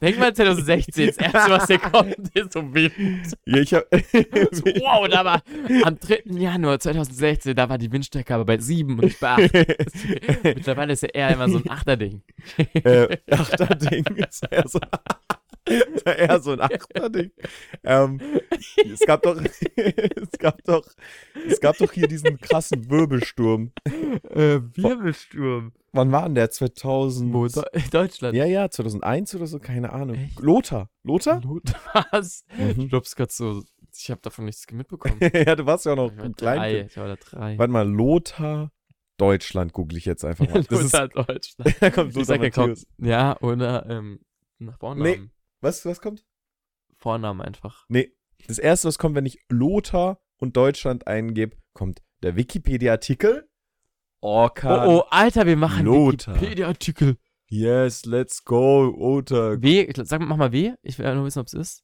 [0.00, 3.36] denk mal 2016, das erste, was dir kommt, ist so Wind.
[3.46, 3.84] Ja, ich hab.
[4.52, 5.42] So, wow, da war
[5.84, 6.22] am 3.
[6.26, 9.52] Januar 2016, da war die Windstärke aber bei 7 und nicht bei 8.
[10.44, 12.22] Mittlerweile ist ja eher immer so ein Achterding.
[12.74, 14.04] äh, Achterding.
[14.06, 14.80] War eher so,
[16.04, 17.30] eher so ein Achterding.
[17.84, 18.20] Ähm,
[18.92, 19.40] es gab doch,
[19.76, 20.86] es gab doch,
[21.48, 23.72] es gab doch hier diesen krassen Wirbelsturm.
[24.30, 25.72] Äh, Wirbelsturm.
[25.92, 26.50] Wann war denn der?
[26.50, 27.32] 2000?
[27.34, 27.48] Wo?
[27.90, 28.36] Deutschland.
[28.36, 30.16] Ja, ja, 2001 oder so, keine Ahnung.
[30.16, 30.38] Echt?
[30.40, 30.88] Lothar.
[31.02, 31.40] Lothar?
[31.40, 31.72] Not-
[32.12, 32.44] Was?
[32.56, 32.82] Mhm.
[32.82, 33.62] Ich glaub's grad so,
[33.96, 35.18] ich habe davon nichts mitbekommen.
[35.34, 36.80] ja, du warst ja auch noch Ich war ein drei.
[36.82, 37.58] Ich war da drei.
[37.58, 38.70] Warte mal, Lothar,
[39.16, 40.62] Deutschland google ich jetzt einfach mal.
[40.62, 41.76] Das ist, Lothar, Deutschland.
[41.80, 42.86] da kommt Lothar sag Matthäus.
[42.98, 44.20] ja, oder ähm,
[44.58, 45.30] nach Vornamen.
[45.60, 46.24] Was, was kommt?
[46.96, 47.84] Vornamen einfach.
[47.88, 48.12] Nee,
[48.46, 53.48] das erste, was kommt, wenn ich Lothar und Deutschland eingebe, kommt der Wikipedia-Artikel.
[54.20, 54.88] Orkan.
[54.88, 55.86] Oh, oh, Alter, wir machen.
[55.86, 57.16] Wikipedia-Artikel.
[57.48, 59.60] Yes, let's go, Lothar.
[59.62, 60.74] W, ich- sag mach mal W.
[60.82, 61.82] Ich will ja nur wissen, ob es ist.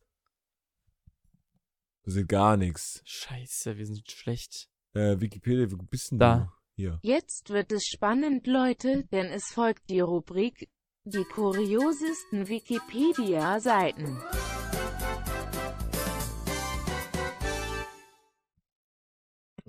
[2.04, 3.00] Das ist gar nichts.
[3.04, 4.68] Scheiße, wir sind schlecht.
[4.94, 6.36] Äh, Wikipedia, wo bist denn Da.
[6.38, 6.50] du?
[6.78, 6.98] Hier.
[7.02, 10.68] Jetzt wird es spannend, Leute, denn es folgt die Rubrik
[11.08, 14.18] Die kuriosesten Wikipedia-Seiten.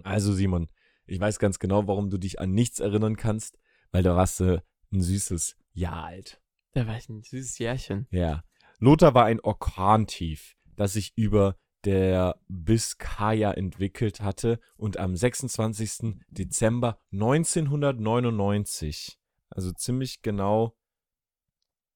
[0.01, 0.67] Also Simon,
[1.05, 3.59] ich weiß ganz genau, warum du dich an nichts erinnern kannst,
[3.91, 6.41] weil da warst du ein süßes Jahr alt.
[6.71, 8.07] Da war ich ein süßes Jährchen.
[8.09, 8.43] Ja.
[8.79, 16.15] Lothar war ein Orkantief, das sich über der Biskaya entwickelt hatte und am 26.
[16.29, 19.19] Dezember 1999,
[19.51, 20.73] also ziemlich genau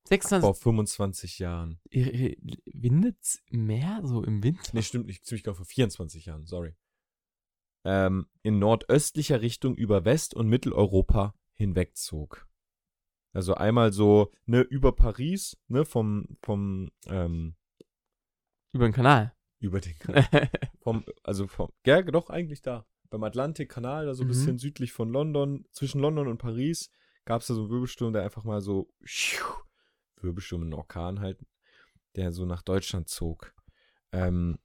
[0.04, 0.64] vor 26.
[0.64, 1.80] 25 Jahren.
[1.92, 4.72] Windet's mehr so im Winter?
[4.74, 6.76] Nee, stimmt nicht, ziemlich genau vor 24 Jahren, sorry.
[7.84, 12.48] Ähm, in nordöstlicher Richtung über West- und Mitteleuropa hinwegzog.
[13.34, 17.56] Also einmal so, ne, über Paris, ne, vom, vom, ähm,
[18.74, 19.34] Über den Kanal.
[19.60, 20.50] über den Kanal.
[20.82, 22.86] vom, also vom, ja, doch eigentlich da.
[23.10, 24.30] Beim Atlantikkanal, da so ein Mhm.
[24.30, 26.92] bisschen südlich von London, zwischen London und Paris,
[27.26, 28.90] gab es da so einen Wirbelsturm, der einfach mal so,
[30.24, 31.40] Wirbelsturm, ein Orkan halt,
[32.16, 33.54] der so nach Deutschland zog.
[34.12, 34.58] Ähm,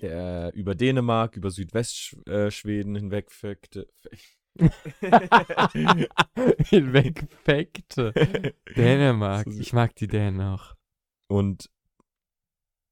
[0.00, 3.88] der über Dänemark, über Südwestschweden hinweg feckte.
[6.68, 8.12] Hinwegfekte.
[8.76, 9.46] Dänemark.
[9.58, 10.74] Ich mag die Dänen auch.
[11.28, 11.70] Und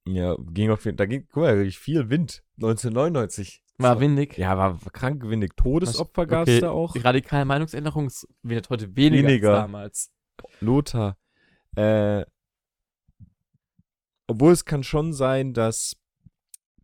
[0.07, 2.45] ja, ging auf jeden Da ging, guck mal, viel Wind.
[2.57, 3.63] 1999.
[3.79, 4.37] War windig.
[4.37, 5.57] Ja, war krank windig.
[5.57, 6.93] Todesopfer gab es Okay, da auch.
[6.93, 8.11] Die radikale Meinungsänderung
[8.43, 9.51] wird heute weniger, Weniger.
[9.55, 10.13] als damals.
[10.61, 11.17] Lothar.
[11.77, 12.25] Äh,
[14.27, 15.97] obwohl es kann schon sein, dass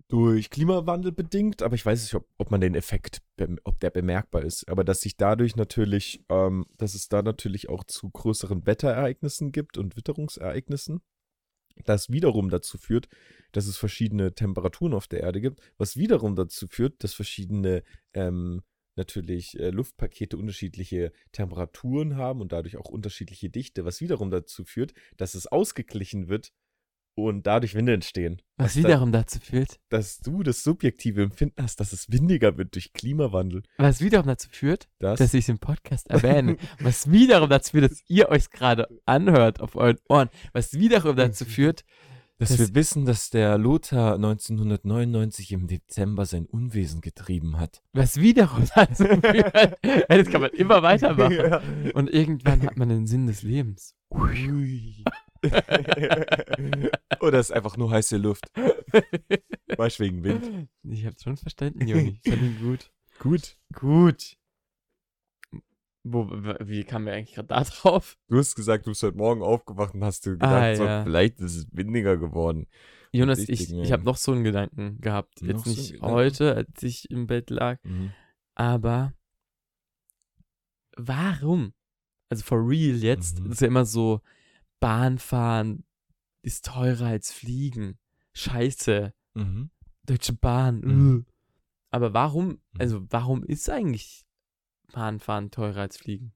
[0.08, 3.22] durch Klimawandel bedingt, aber ich weiß nicht, ob, ob man den Effekt,
[3.62, 7.84] ob der bemerkbar ist, aber dass sich dadurch natürlich, ähm, dass es da natürlich auch
[7.84, 11.00] zu größeren Wetterereignissen gibt und Witterungsereignissen,
[11.84, 13.08] das wiederum dazu führt,
[13.52, 18.62] dass es verschiedene Temperaturen auf der Erde gibt, was wiederum dazu führt, dass verschiedene ähm,
[19.00, 24.92] natürlich äh, Luftpakete unterschiedliche Temperaturen haben und dadurch auch unterschiedliche Dichte, was wiederum dazu führt,
[25.16, 26.52] dass es ausgeglichen wird
[27.16, 28.40] und dadurch Winde entstehen.
[28.56, 32.74] Was da- wiederum dazu führt, dass du das subjektive Empfinden hast, dass es windiger wird
[32.74, 33.62] durch Klimawandel.
[33.78, 36.56] was wiederum dazu führt, Das, dass ich es im Podcast erwähne.
[36.80, 40.28] was wiederum dazu führt, dass ihr euch gerade anhört auf euren Ohren.
[40.52, 41.84] Was wiederum dazu führt,
[42.40, 47.82] dass das- wir wissen, dass der Lothar 1999 im Dezember sein Unwesen getrieben hat.
[47.92, 49.78] was wiederum dazu führt.
[50.08, 51.32] Das kann man immer weitermachen.
[51.32, 51.62] Ja.
[51.94, 53.94] Und irgendwann hat man den Sinn des Lebens.
[54.10, 55.04] Ui.
[57.20, 58.50] Oder ist einfach nur heiße Luft.
[59.76, 60.68] Weißt wegen Wind.
[60.84, 62.20] Ich hab's schon verstanden, Juni.
[62.22, 62.90] Ich fand ihn gut.
[63.18, 63.56] Gut.
[63.74, 64.36] Gut.
[66.02, 68.16] Wo, wie kamen wir eigentlich gerade da drauf?
[68.28, 71.02] Du hast gesagt, du bist heute Morgen aufgewacht und hast du gedacht, Ah, so, ja.
[71.04, 72.66] vielleicht ist es windiger geworden.
[73.12, 75.40] Jonas, ich, ich habe noch so einen Gedanken gehabt.
[75.42, 76.14] Jetzt so nicht Gedanken?
[76.14, 77.78] heute, als ich im Bett lag,
[78.54, 79.12] aber
[80.96, 81.72] warum?
[82.28, 83.50] Also for real jetzt, Mhm.
[83.52, 84.20] ist ja immer so,
[84.78, 85.84] Bahnfahren
[86.42, 87.98] ist teurer als Fliegen.
[88.32, 89.12] Scheiße.
[89.34, 89.70] Mhm.
[90.06, 90.80] Deutsche Bahn.
[90.80, 91.26] Mhm.
[91.90, 94.24] Aber warum, also warum ist eigentlich
[94.92, 96.32] Bahnfahren teurer als Fliegen?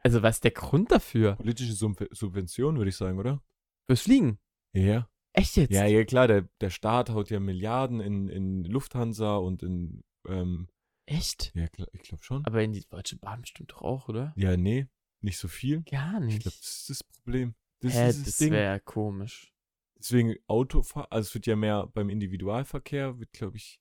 [0.00, 1.36] Also was ist der Grund dafür?
[1.36, 3.42] Politische Sub Subvention, würde ich sagen, oder?
[3.86, 4.38] Fürs Fliegen?
[4.72, 5.08] Ja.
[5.32, 5.70] Echt jetzt?
[5.70, 10.68] Ja, ja, klar, der, der Staat haut ja Milliarden in, in Lufthansa und in, ähm,
[11.06, 11.52] Echt?
[11.54, 12.44] ja, klar, ich glaube schon.
[12.44, 14.32] Aber in die Deutsche Bahn bestimmt doch auch, oder?
[14.36, 14.88] Ja, nee,
[15.20, 15.82] nicht so viel.
[15.82, 16.42] Gar Ich nicht.
[16.42, 17.54] glaube, das ist das Problem.
[17.80, 19.52] Das Hä, ist das das wäre komisch.
[19.98, 23.80] Deswegen Autofahr, also es wird ja mehr beim Individualverkehr, wird, glaube ich,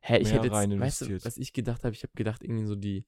[0.00, 1.24] Hä, ich mehr hätte jetzt, rein weißt du, investiert.
[1.24, 1.94] was ich gedacht habe?
[1.94, 3.04] Ich habe gedacht, irgendwie so die.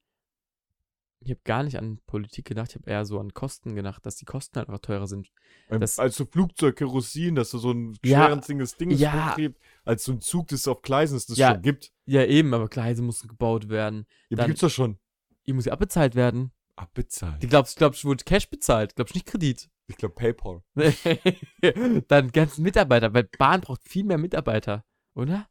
[1.23, 4.17] Ich habe gar nicht an Politik gedacht, ich habe eher so an Kosten gedacht, dass
[4.17, 5.31] die Kosten halt einfach teurer sind.
[5.69, 9.33] Das- als so Flugzeug, Kerosin, dass du so ein Ja, schwerenzinges Ding ja.
[9.33, 11.53] hochhebt, als so ein Zug, das auf Gleisen ist, das Ja.
[11.53, 11.93] schon gibt.
[12.07, 14.07] Ja, eben, aber Gleise müssen gebaut werden.
[14.31, 14.99] Ja, Dann- die gibt's doch schon.
[15.47, 16.53] Die muss ja abbezahlt werden.
[16.77, 17.43] Abbezahlt.
[17.43, 19.69] Die glaubst, glaubst, wurde Cash bezahlt, glaubst nicht Kredit.
[19.89, 20.63] Ich glaube PayPal.
[22.09, 25.47] Dann ganzen Mitarbeiter, weil Bahn braucht viel mehr Mitarbeiter, oder?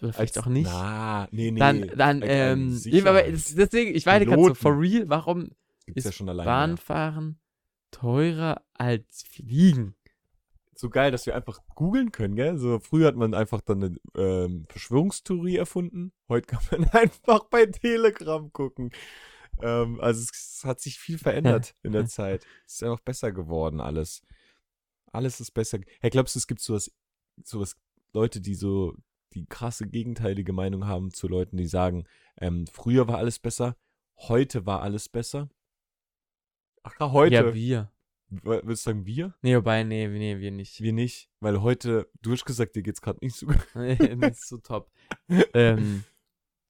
[0.00, 0.70] Oder vielleicht auch nicht.
[0.70, 1.58] Na, nee, nee.
[1.58, 5.50] dann, dann, ähm, aber deswegen, ich meine gerade so, for real, warum
[5.86, 6.46] Gibt's ja ist schon alleine.
[6.48, 7.40] Bahnfahren
[7.90, 9.94] teurer als Fliegen?
[10.74, 12.56] So geil, dass wir einfach googeln können, gell?
[12.56, 16.12] So früher hat man einfach dann eine ähm, Verschwörungstheorie erfunden.
[16.28, 18.90] Heute kann man einfach bei Telegram gucken.
[19.60, 22.46] Ähm, also es, es hat sich viel verändert in der Zeit.
[22.66, 24.22] Es ist einfach besser geworden alles.
[25.12, 25.80] Alles ist besser.
[26.00, 26.90] Hey, glaubst du, es gibt sowas,
[27.44, 27.76] sowas
[28.12, 28.94] Leute, die so
[29.34, 32.04] die krasse gegenteilige Meinung haben zu Leuten, die sagen,
[32.38, 33.76] ähm, früher war alles besser,
[34.18, 35.48] heute war alles besser?
[36.82, 37.34] Ach, heute.
[37.34, 37.92] Ja, wir.
[38.28, 39.34] W- Würdest du sagen wir?
[39.42, 40.80] Nee, wobei, nee, nee, wir nicht.
[40.80, 43.58] Wir nicht, weil heute, du hast gesagt, dir geht's gerade nicht so gut.
[43.74, 44.90] nicht so top.
[45.54, 46.04] ähm,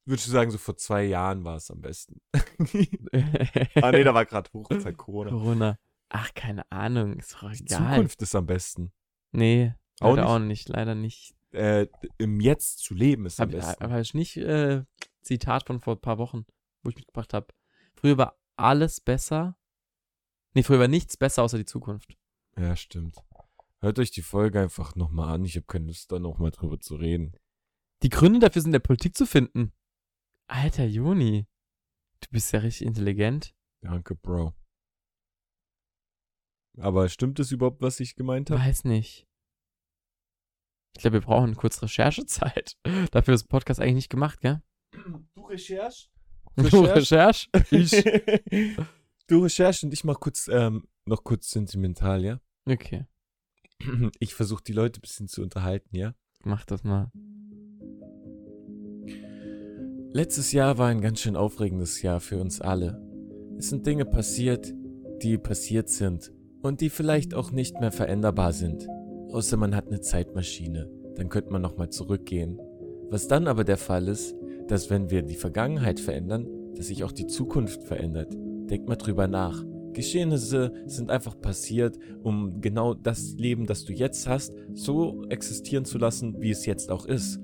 [0.06, 2.20] Würdest du sagen, so vor zwei Jahren war es am besten?
[3.82, 5.30] ah nee, da war gerade Hochzeit Corona.
[5.30, 5.78] Corona.
[6.08, 7.94] Ach, keine Ahnung, ist doch Die egal.
[7.94, 8.92] Zukunft ist am besten.
[9.32, 10.30] Nee, Auch leider nicht?
[10.30, 11.34] auch nicht, leider nicht.
[11.52, 13.92] Äh, Im Jetzt zu leben ist am Hab, besten.
[13.92, 14.84] hab ich nicht äh,
[15.22, 16.46] Zitat von vor ein paar Wochen,
[16.82, 17.48] wo ich mitgebracht habe.
[17.94, 19.56] Früher war alles besser.
[20.54, 22.16] Nee, früher war nichts besser außer die Zukunft.
[22.56, 23.16] Ja, stimmt.
[23.80, 25.44] Hört euch die Folge einfach nochmal an.
[25.44, 27.34] Ich habe keine Lust, da nochmal drüber zu reden.
[28.02, 29.72] Die Gründe dafür sind in der Politik zu finden.
[30.46, 31.46] Alter Juni,
[32.20, 33.54] du bist ja richtig intelligent.
[33.80, 34.54] Danke, Bro.
[36.78, 38.60] Aber stimmt es überhaupt, was ich gemeint habe?
[38.60, 39.26] Weiß nicht.
[40.96, 42.76] Ich glaube, wir brauchen kurz Recherchezeit.
[43.10, 44.60] Dafür ist Podcast eigentlich nicht gemacht, gell?
[45.34, 46.08] Du Recherche?
[46.56, 47.48] Du Recherche?
[47.70, 47.90] Ich.
[49.28, 52.40] du Recherche und ich mach kurz, ähm, noch kurz sentimental, ja?
[52.66, 53.06] Okay,
[54.18, 56.14] Ich versuche die Leute ein bisschen zu unterhalten, ja?
[56.42, 57.10] mach das mal.
[60.12, 63.00] Letztes Jahr war ein ganz schön aufregendes Jahr für uns alle.
[63.58, 64.72] Es sind Dinge passiert,
[65.22, 68.88] die passiert sind und die vielleicht auch nicht mehr veränderbar sind.
[69.32, 72.58] Außer man hat eine Zeitmaschine, dann könnte man nochmal zurückgehen.
[73.10, 74.36] Was dann aber der Fall ist,
[74.68, 78.36] dass wenn wir die Vergangenheit verändern, dass sich auch die Zukunft verändert.
[78.70, 79.64] Denk mal drüber nach.
[79.92, 85.98] Geschehnisse sind einfach passiert, um genau das Leben, das du jetzt hast, so existieren zu
[85.98, 87.40] lassen, wie es jetzt auch ist.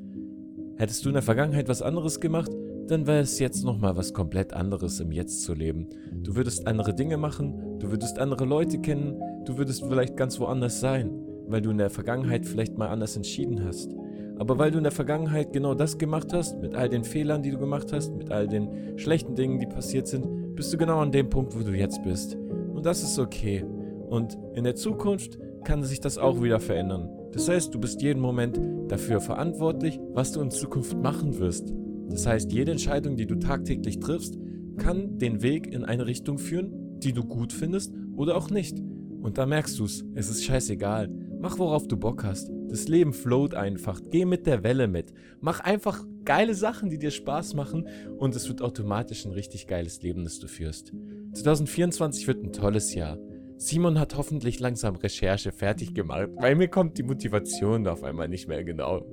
[0.76, 2.50] Hättest du in der Vergangenheit was anderes gemacht,
[2.86, 5.88] dann wäre es jetzt nochmal was komplett anderes im Jetzt zu leben.
[6.22, 10.78] Du würdest andere Dinge machen, du würdest andere Leute kennen, du würdest vielleicht ganz woanders
[10.78, 11.10] sein,
[11.48, 13.94] weil du in der Vergangenheit vielleicht mal anders entschieden hast.
[14.38, 17.50] Aber weil du in der Vergangenheit genau das gemacht hast, mit all den Fehlern, die
[17.50, 21.12] du gemacht hast, mit all den schlechten Dingen, die passiert sind, bist du genau an
[21.12, 22.36] dem Punkt, wo du jetzt bist.
[22.36, 23.64] Und das ist okay.
[24.08, 27.08] Und in der Zukunft kann sich das auch wieder verändern.
[27.32, 31.72] Das heißt, du bist jeden Moment dafür verantwortlich, was du in Zukunft machen wirst.
[32.08, 34.38] Das heißt, jede Entscheidung, die du tagtäglich triffst,
[34.78, 38.78] kann den Weg in eine Richtung führen, die du gut findest oder auch nicht.
[39.22, 41.10] Und da merkst du es, es ist scheißegal.
[41.38, 42.50] Mach worauf du Bock hast.
[42.68, 44.00] Das Leben float einfach.
[44.10, 45.12] Geh mit der Welle mit.
[45.40, 50.02] Mach einfach geile Sachen, die dir Spaß machen und es wird automatisch ein richtig geiles
[50.02, 50.92] Leben, das du führst.
[51.34, 53.18] 2024 wird ein tolles Jahr.
[53.58, 58.48] Simon hat hoffentlich langsam Recherche fertig gemacht, weil mir kommt die Motivation auf einmal nicht
[58.48, 59.04] mehr genau.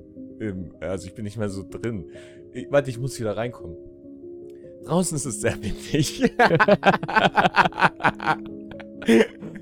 [0.82, 2.12] Also ich bin nicht mehr so drin.
[2.52, 3.78] Ich, warte, ich muss wieder reinkommen.
[4.86, 6.34] Draußen ist es sehr windig.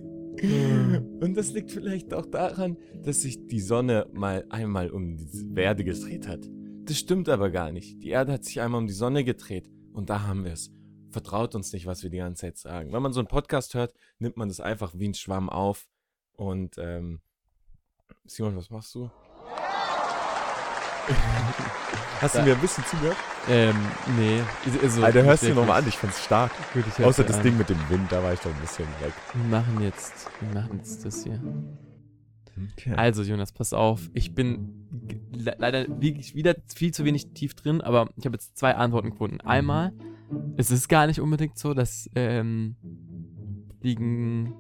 [0.43, 5.83] Und das liegt vielleicht auch daran, dass sich die Sonne mal einmal um die Erde
[5.83, 6.49] gedreht hat.
[6.85, 8.01] Das stimmt aber gar nicht.
[8.03, 10.71] Die Erde hat sich einmal um die Sonne gedreht und da haben wir es.
[11.09, 12.93] Vertraut uns nicht, was wir die ganze Zeit sagen.
[12.93, 15.87] Wenn man so einen Podcast hört, nimmt man das einfach wie ein Schwamm auf.
[16.33, 17.19] Und ähm,
[18.25, 19.11] Simon, was machst du?
[22.21, 23.17] Hast du mir ein bisschen zugehört?
[23.49, 23.75] Ähm,
[24.15, 24.41] nee.
[24.83, 26.51] Also, Alter, hörst du dir nochmal an, ich find's stark.
[26.73, 27.43] Gut, ich Außer das an.
[27.43, 29.13] Ding mit dem Wind, da war ich doch ein bisschen weg.
[29.33, 31.41] Wir machen jetzt, wir machen jetzt das hier.
[32.73, 32.93] Okay.
[32.95, 34.11] Also, Jonas, pass auf.
[34.13, 34.87] Ich bin
[35.31, 39.41] le leider wieder viel zu wenig tief drin, aber ich habe jetzt zwei Antworten gefunden.
[39.41, 39.91] Einmal,
[40.57, 42.75] es ist gar nicht unbedingt so, dass ähm,
[43.79, 44.53] Fliegen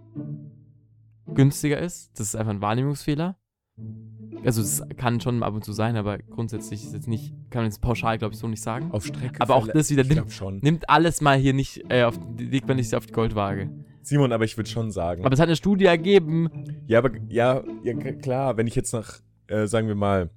[1.27, 2.11] günstiger ist.
[2.19, 3.37] Das ist einfach ein Wahrnehmungsfehler.
[4.43, 7.65] Also, es kann schon ab und zu sein, aber grundsätzlich ist jetzt nicht, kann man
[7.65, 8.91] jetzt pauschal, glaube ich, so nicht sagen.
[8.91, 9.39] Auf Strecke.
[9.39, 10.63] Aber auch das wieder nimmt-.
[10.63, 13.69] Nimmt alles mal hier nicht, äh, auf, legt man nicht auf die Goldwaage.
[14.01, 15.23] Simon, aber ich würde schon sagen.
[15.23, 16.49] Aber es hat eine Studie ergeben.
[16.87, 20.31] ja, aber ja, ja, klar, wenn ich jetzt nach, äh, sagen wir mal,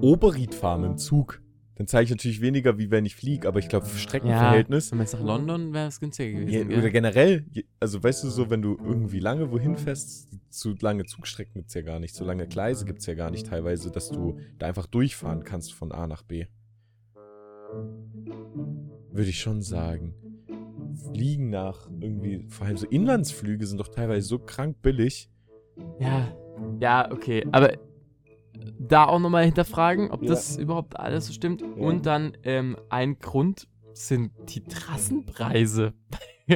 [0.00, 1.42] Oberried fahre mit dem Zug,
[1.80, 4.90] dann zahle ich natürlich weniger, wie wenn ich fliege, aber ich glaube, Streckenverhältnis.
[4.90, 6.66] Wenn man jetzt nach London wäre es günstiger Ja, gewesen.
[6.66, 6.90] oder gell?
[6.90, 7.44] generell,
[7.80, 11.80] also weißt du so, wenn du irgendwie lange wohin fährst, zu lange Zugstrecken gibt's ja
[11.80, 15.42] gar nicht, so lange Gleise gibt's ja gar nicht teilweise, dass du da einfach durchfahren
[15.42, 16.44] kannst von A nach B.
[19.12, 20.12] Würde ich schon sagen.
[21.14, 25.30] Fliegen nach irgendwie, vor allem so Inlandsflüge sind doch teilweise so krank billig.
[25.98, 26.36] Ja,
[26.78, 27.46] ja, okay.
[27.52, 27.72] Aber
[28.78, 30.28] da auch nochmal hinterfragen, ob Ja.
[30.30, 31.62] das überhaupt alles so stimmt.
[31.62, 31.68] Ja.
[31.76, 35.92] Und dann ähm, ein Grund sind die Trassenpreise.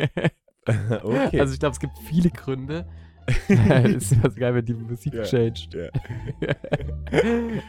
[0.66, 1.40] okay.
[1.40, 2.86] Also ich glaube, es gibt viele Gründe.
[3.48, 5.22] ist immer so geil, wenn die Musik Ja.
[5.22, 5.76] changed.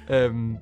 [0.09, 0.59] Ähm,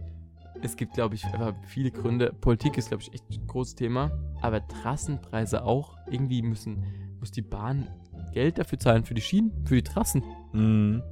[0.62, 2.32] es gibt, glaube ich, einfach viele Gründe.
[2.39, 4.12] Politik ist, glaube ich, echt ein großes Thema.
[4.41, 5.97] Aber Trassenpreise auch.
[6.10, 6.86] Irgendwie müssen,
[7.19, 7.88] muss die Bahn
[8.34, 10.23] Geld dafür zahlen, für die Schienen, für die Trassen.
[10.54, 11.04] Mhm.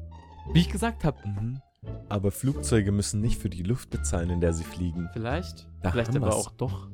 [0.54, 1.18] Wie ich gesagt habe.
[1.28, 1.60] Mhm.
[2.10, 5.10] Aber Flugzeuge müssen nicht für die Luft bezahlen, in der sie fliegen.
[5.14, 5.68] Vielleicht.
[5.82, 6.36] Da vielleicht aber wir's.
[6.36, 6.90] auch doch.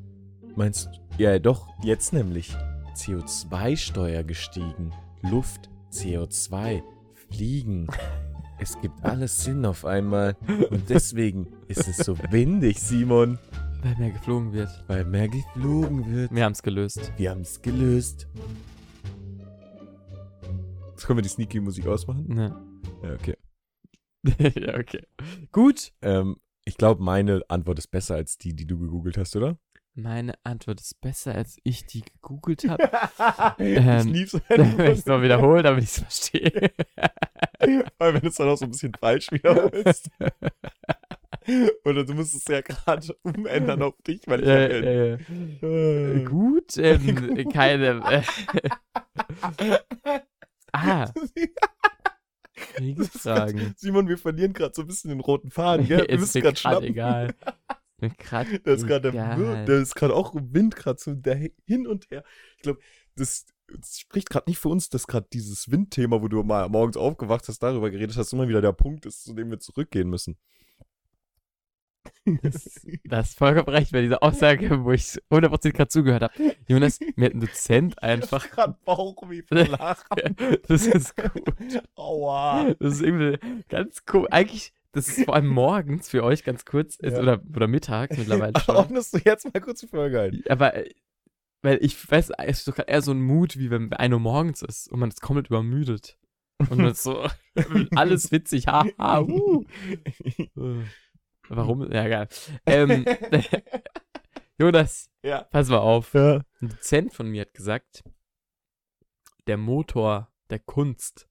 [0.55, 1.23] Meinst du?
[1.23, 2.55] Ja, doch, jetzt nämlich.
[2.95, 4.93] CO2-Steuer gestiegen.
[5.21, 6.83] Luft, CO2,
[7.29, 7.87] Fliegen.
[8.59, 10.35] Es gibt alles Sinn auf einmal.
[10.71, 13.37] Und deswegen ist es so windig, Simon.
[13.83, 14.83] Weil mehr geflogen wird.
[14.87, 16.33] Weil mehr geflogen wird.
[16.33, 17.11] Wir haben es gelöst.
[17.17, 18.27] Wir haben es gelöst.
[20.89, 22.25] Jetzt können wir die sneaky Musik ausmachen?
[22.27, 22.55] Ne.
[23.03, 23.37] Ja, okay.
[24.39, 25.05] ja, okay.
[25.51, 25.93] Gut.
[26.01, 29.57] Ähm, ich glaube, meine Antwort ist besser als die, die du gegoogelt hast, oder?
[29.93, 32.83] Meine Antwort ist besser, als ich die gegoogelt habe.
[33.57, 36.71] ich Ähm, lieb's, Wenn ich es noch wiederhole, damit ich es verstehe.
[37.97, 40.09] Weil wenn du es dann auch so ein bisschen falsch wiederholst.
[41.85, 45.17] Oder du musst es ja gerade umändern auf dich, weil ich äh, ja-
[45.63, 48.03] äh, Äh, gut, ähm, keine.
[49.57, 49.79] Äh,
[50.73, 51.11] ah,
[52.75, 53.73] Kriegsfragen.
[53.77, 55.99] Simon, wir verlieren gerade so ein bisschen den roten Faden, gell?
[56.07, 56.87] Wir ist müssen gerade schnappen.
[56.87, 57.35] egal.
[58.19, 62.23] Grad Da ist gerade der, ist gerade auch Wind gerade so der hin und her.
[62.57, 62.79] Ich glaube,
[63.15, 66.95] das, das spricht gerade nicht für uns, dass gerade dieses Windthema, wo du mal morgens
[66.95, 70.37] aufgewacht hast, darüber geredet hast, immer wieder der Punkt ist, zu dem wir zurückgehen müssen.
[72.41, 76.33] Das, das ist vollkommen recht bei dieser Aussage, wo ich 100% gerade zugehört habe.
[76.67, 78.49] Jonas, mir hat ein Dozent einfach.
[78.49, 80.35] gerade Bauchweh von Lachen.
[80.67, 81.81] Das ist gut.
[81.95, 82.73] Aua.
[82.79, 83.37] Das ist irgendwie
[83.69, 84.27] ganz cool.
[84.29, 86.97] Eigentlich, das ist vor allem morgens für euch ganz kurz.
[87.01, 87.17] Ja.
[87.19, 88.75] oder, oder mittags mittlerweile schon.
[88.75, 90.43] Ordnest du jetzt mal kurz die Folge ein?
[90.49, 90.73] Aber,
[91.61, 94.19] weil ich weiß, es ist doch grad eher so ein Mut, wie wenn 1 Uhr
[94.19, 96.17] morgens ist und man ist komplett übermüdet.
[96.69, 97.27] Und man ist so,
[97.95, 99.63] alles witzig, haha, uh.
[101.49, 101.91] Warum?
[101.91, 102.27] Ja, egal.
[102.65, 103.05] Ähm,
[104.59, 105.43] Jonas, Ja.
[105.43, 106.13] pass mal auf.
[106.13, 106.41] Ja.
[106.61, 108.03] Ein Dozent von mir hat gesagt,
[109.47, 111.27] der Motor der Kunst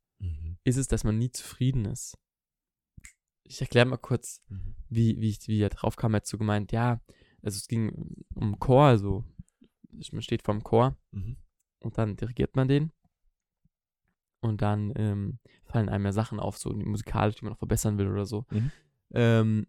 [0.65, 2.17] ist es, dass man nie zufrieden ist.
[3.45, 4.43] Ich erkläre mal kurz,
[4.89, 6.15] wie, wie, ich, wie er drauf kam.
[6.15, 7.01] Er hat so gemeint, ja,
[7.43, 9.25] also es ging um Chor, also
[10.13, 11.37] man steht vorm Chor Mhm.
[11.81, 12.93] und dann dirigiert man den.
[14.41, 18.09] Und dann ähm, fallen einem ja Sachen auf, so musikalisch, die man noch verbessern will
[18.09, 18.45] oder so.
[18.51, 18.73] Mhm.
[19.13, 19.67] Ähm,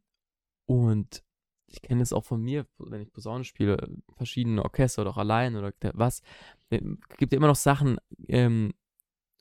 [0.68, 1.24] und
[1.66, 5.56] ich kenne es auch von mir, wenn ich Posaune spiele, verschiedene Orchester oder auch allein
[5.56, 6.22] oder der- was.
[6.70, 6.80] Es
[7.18, 8.74] gibt ja immer noch Sachen, ähm,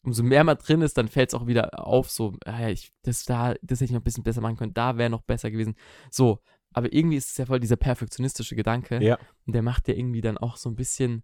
[0.03, 3.25] umso mehr man drin ist, dann fällt es auch wieder auf, so, ja, ich, das
[3.25, 5.75] da, das hätte ich noch ein bisschen besser machen können, da wäre noch besser gewesen.
[6.11, 6.41] So,
[6.73, 9.03] aber irgendwie ist es ja voll dieser perfektionistische Gedanke.
[9.03, 9.19] Ja.
[9.47, 11.23] Und der macht ja irgendwie dann auch so ein bisschen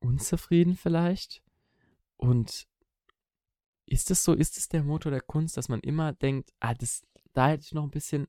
[0.00, 1.42] unzufrieden vielleicht.
[2.16, 2.66] Und
[3.86, 7.06] ist es so, ist es der Motor der Kunst, dass man immer denkt, ah, das,
[7.32, 8.26] da hätte ich noch ein bisschen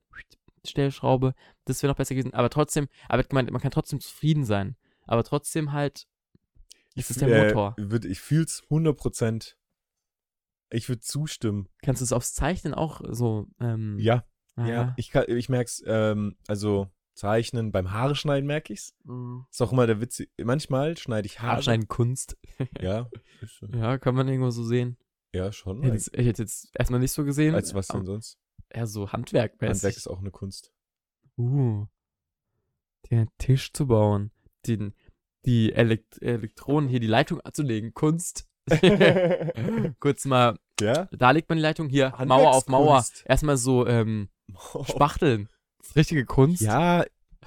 [0.66, 4.76] Stellschraube, das wäre noch besser gewesen, aber trotzdem, aber gemeint, man kann trotzdem zufrieden sein,
[5.06, 6.06] aber trotzdem halt,
[6.94, 7.74] Ich, ist der Motor.
[7.78, 9.54] Äh, würd, ich fühl's 100%.
[10.72, 11.68] Ich würde zustimmen.
[11.82, 14.24] kannst du es aufs Zeichnen auch so, ähm, Ja,
[14.56, 14.94] ja.
[14.96, 18.94] Ich, kann, ich merk's, ähm, also Zeichnen, beim Haare schneiden merke ich's.
[19.04, 19.46] Mhm.
[19.50, 20.22] Ist auch immer der Witz.
[20.42, 21.56] Manchmal schneide ich Haare.
[21.56, 22.36] Haarschneiden Kunst.
[22.80, 23.08] Ja.
[23.72, 24.96] Ja, kann man irgendwo so sehen.
[25.32, 25.82] ja, schon.
[25.94, 27.54] Ich hätte jetzt erstmal nicht so gesehen.
[27.54, 28.38] Als was denn sonst?
[28.70, 29.52] Eher so Handwerk.
[29.60, 30.72] Handwerk ist auch eine Kunst.
[31.36, 31.86] Uh,
[33.10, 34.30] den Tisch zu bauen,
[34.66, 34.94] den,
[35.44, 38.46] die Elekt Elektronen hier, die Leitung anzulegen, Kunst.
[40.00, 41.08] Kurz mal, Ja?
[41.12, 43.04] da legt man die Leitung, hier, Mauer auf Mauer.
[43.24, 44.28] Erstmal so, ähm,
[44.84, 45.48] Spachteln.
[45.78, 46.60] Das ist richtige Kunst.
[46.62, 47.04] Ja,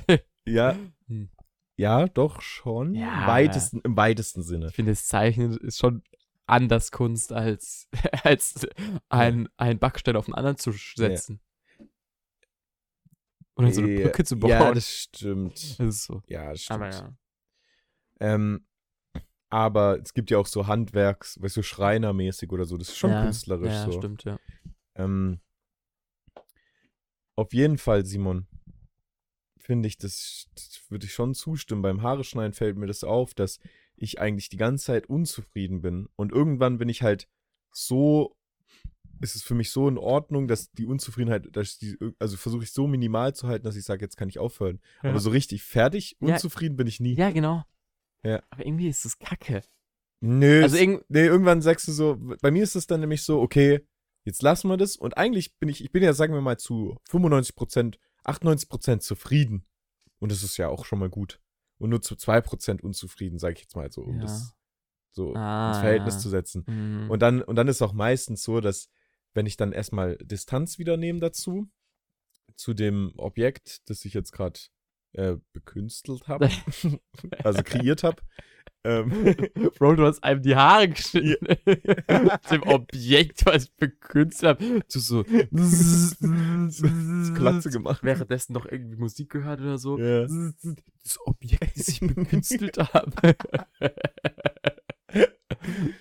[0.45, 0.76] ja.
[1.07, 1.30] Hm.
[1.76, 2.95] Ja, doch schon.
[2.95, 3.21] Ja.
[3.21, 4.67] Im, weitesten, Im weitesten Sinne.
[4.67, 6.03] Ich finde, das Zeichnen ist schon
[6.45, 7.87] anders Kunst, als,
[8.23, 8.67] als
[9.09, 11.39] ein, ein Backstein auf den anderen zu setzen.
[13.55, 14.49] Oder so eine Ja, Brücke zu bauen.
[14.49, 15.53] Ja, das stimmt.
[15.79, 16.21] das ist so.
[16.27, 16.81] Ja, das stimmt.
[16.81, 17.17] Aber ja.
[18.19, 18.65] Ähm,
[19.49, 22.77] Aber es gibt ja auch so Handwerks, weißt du, Schreinermäßig oder so.
[22.77, 23.91] Das ist schon ja, künstlerisch ja, so.
[23.91, 24.39] stimmt, ja.
[24.95, 25.39] Ähm,
[27.35, 28.47] auf jeden Fall, Simon,
[29.57, 31.81] finde ich, das, das würde ich schon zustimmen.
[31.81, 33.59] Beim Haare schneiden fällt mir das auf, dass
[34.03, 36.07] ich eigentlich die ganze Zeit unzufrieden bin.
[36.15, 37.27] Und irgendwann bin ich halt
[37.71, 38.35] so,
[39.21, 42.71] ist es für mich so in Ordnung, dass die Unzufriedenheit, dass die, also versuche ich
[42.71, 44.79] so minimal zu halten, dass ich sage, jetzt kann ich aufhören.
[45.01, 45.11] Ja.
[45.11, 46.33] Aber so richtig fertig, Ja.
[46.33, 47.15] unzufrieden bin ich nie.
[47.15, 47.63] Ja, genau.
[48.23, 48.41] Ja.
[48.49, 49.61] Aber irgendwie ist das kacke.
[50.21, 53.41] Nö, Also irgend, Nee, irgendwann sagst du so, bei mir ist es dann nämlich so,
[53.41, 53.85] okay,
[54.23, 54.95] jetzt lassen wir das.
[54.95, 59.03] Und eigentlich bin ich, ich bin ja, sagen wir mal, zu 95 Prozent, 98 Prozent
[59.03, 59.65] zufrieden.
[60.19, 61.41] Und das ist ja auch schon mal gut.
[61.84, 64.21] Und nur zu 2 Prozent unzufrieden, sage ich jetzt mal so, um Ja.
[64.21, 64.53] das
[65.11, 66.19] so Ah, ins Verhältnis ja.
[66.21, 66.63] zu setzen.
[66.65, 67.09] Mhm.
[67.11, 68.89] Und dann, und dann ist auch meistens so, dass,
[69.34, 71.69] wenn ich dann erstmal Distanz wieder nehme dazu,
[72.55, 74.59] zu dem Objekt, das ich jetzt gerade
[75.14, 76.49] äh, bekünstelt habe,
[77.43, 78.22] also kreiert habe,
[78.86, 79.09] ähm,
[79.80, 81.47] Bro, du hast einem die Haare geschnitten.
[82.51, 84.82] Dem Objekt, was ich bekünstelt habe.
[84.91, 85.24] Du so.
[87.34, 88.03] Klatze gemacht.
[88.03, 89.97] Währenddessen noch irgendwie Musik gehört oder so.
[89.97, 90.22] Ja.
[91.03, 93.11] Das Objekt, das ich bekünstelt habe.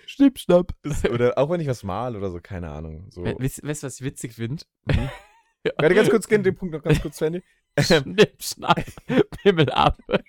[0.07, 0.73] Schnipp, schnapp.
[1.11, 3.07] Oder auch wenn ich was mal oder so, keine Ahnung.
[3.11, 3.25] So.
[3.25, 4.65] We- Weißt du, was ich witzig finde?
[4.87, 5.09] Mhm.
[5.79, 7.43] Warte, ganz kurz, gehen den Punkt noch ganz kurz zu Ende.
[7.81, 8.85] Schnipp, schnapp,
[9.43, 9.99] Pimmel ab.
[10.09, 10.25] Ganz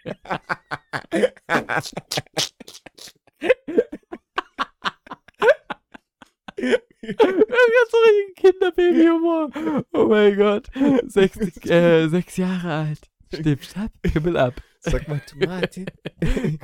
[7.91, 9.49] so richtig Kinderbaby-Humor.
[9.93, 10.69] Oh mein Gott.
[11.07, 13.09] Sechs, äh, sechs Jahre alt.
[13.33, 14.53] Schnipp, schnapp, Pimmel ab.
[14.79, 15.85] Sag mal Tomate.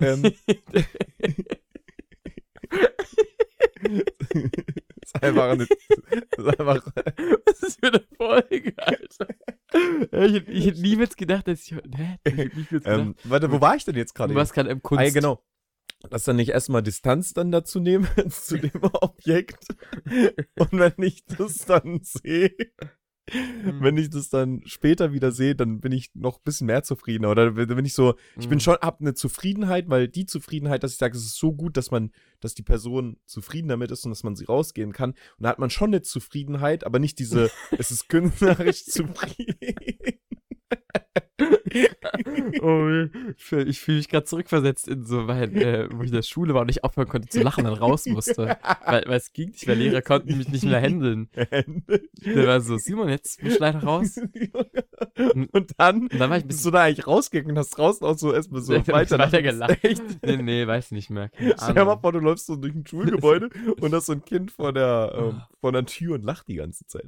[0.00, 0.22] Ähm,
[5.16, 6.86] ist einfach eine, das ist einfach,
[7.46, 9.26] Was ist für eine Folge, Alter?
[9.74, 11.72] Ich, hätte- ich hätte niemals gedacht, dass ich.
[11.72, 12.16] Hä?
[12.24, 12.98] Ich hätte niemals gedacht.
[13.00, 14.32] ähm, warte, wo war ich denn jetzt gerade?
[14.32, 15.00] du warst gerade im Kunst.
[15.02, 15.42] Ah, ja, genau.
[16.08, 19.66] Dass dann nicht erstmal Distanz dann dazu nehmen, zu dem Objekt.
[20.58, 22.54] Und wenn ich das dann sehe.
[23.80, 27.30] Wenn ich das dann später wieder sehe, dann bin ich noch ein bisschen mehr zufriedener.
[27.30, 28.60] Oder bin ich so, ich bin Mhm.
[28.60, 31.90] schon, hab eine Zufriedenheit, weil die Zufriedenheit, dass ich sage, es ist so gut, dass
[31.90, 35.10] man, dass die Person zufrieden damit ist und dass man sie rausgehen kann.
[35.10, 39.56] Und da hat man schon eine Zufriedenheit, aber nicht diese, es ist künstlerisch zufrieden.
[42.62, 42.88] Oh,
[43.36, 46.22] ich fühle ich fühl mich gerade zurückversetzt in so, weil, äh, wo ich in der
[46.22, 48.56] Schule war und nicht aufhören konnte zu lachen und raus musste.
[48.86, 51.28] Weil, weil es ging nicht, weil Lehrer konnten mich nicht mehr handeln.
[51.34, 54.16] Der war so, Simon, jetzt musst du leider raus.
[55.52, 57.70] und dann Und dann war ich ein bist bisschen du da eigentlich rausgegangen und hast
[57.70, 59.82] draußen auch so erstmal so dann ich weiter, weiter gelacht.
[59.82, 60.02] Echt?
[60.24, 61.30] Nee, nee, weiß nicht mehr.
[61.34, 63.50] Stell dir mal vor, du läufst so durch ein Schulgebäude
[63.80, 66.86] und hast so ein Kind vor der, ähm, vor der Tür und lacht die ganze
[66.86, 67.04] Zeit.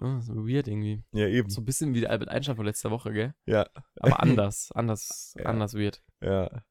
[0.00, 1.02] oh, so weird irgendwie.
[1.12, 1.50] Ja, eben.
[1.50, 3.34] So ein bisschen wie der Albert Einstein von letzter Woche, gell?
[3.46, 3.66] Ja,
[4.00, 5.46] Aber anders, anders, Ja.
[5.46, 6.02] anders weird.
[6.20, 6.62] ja.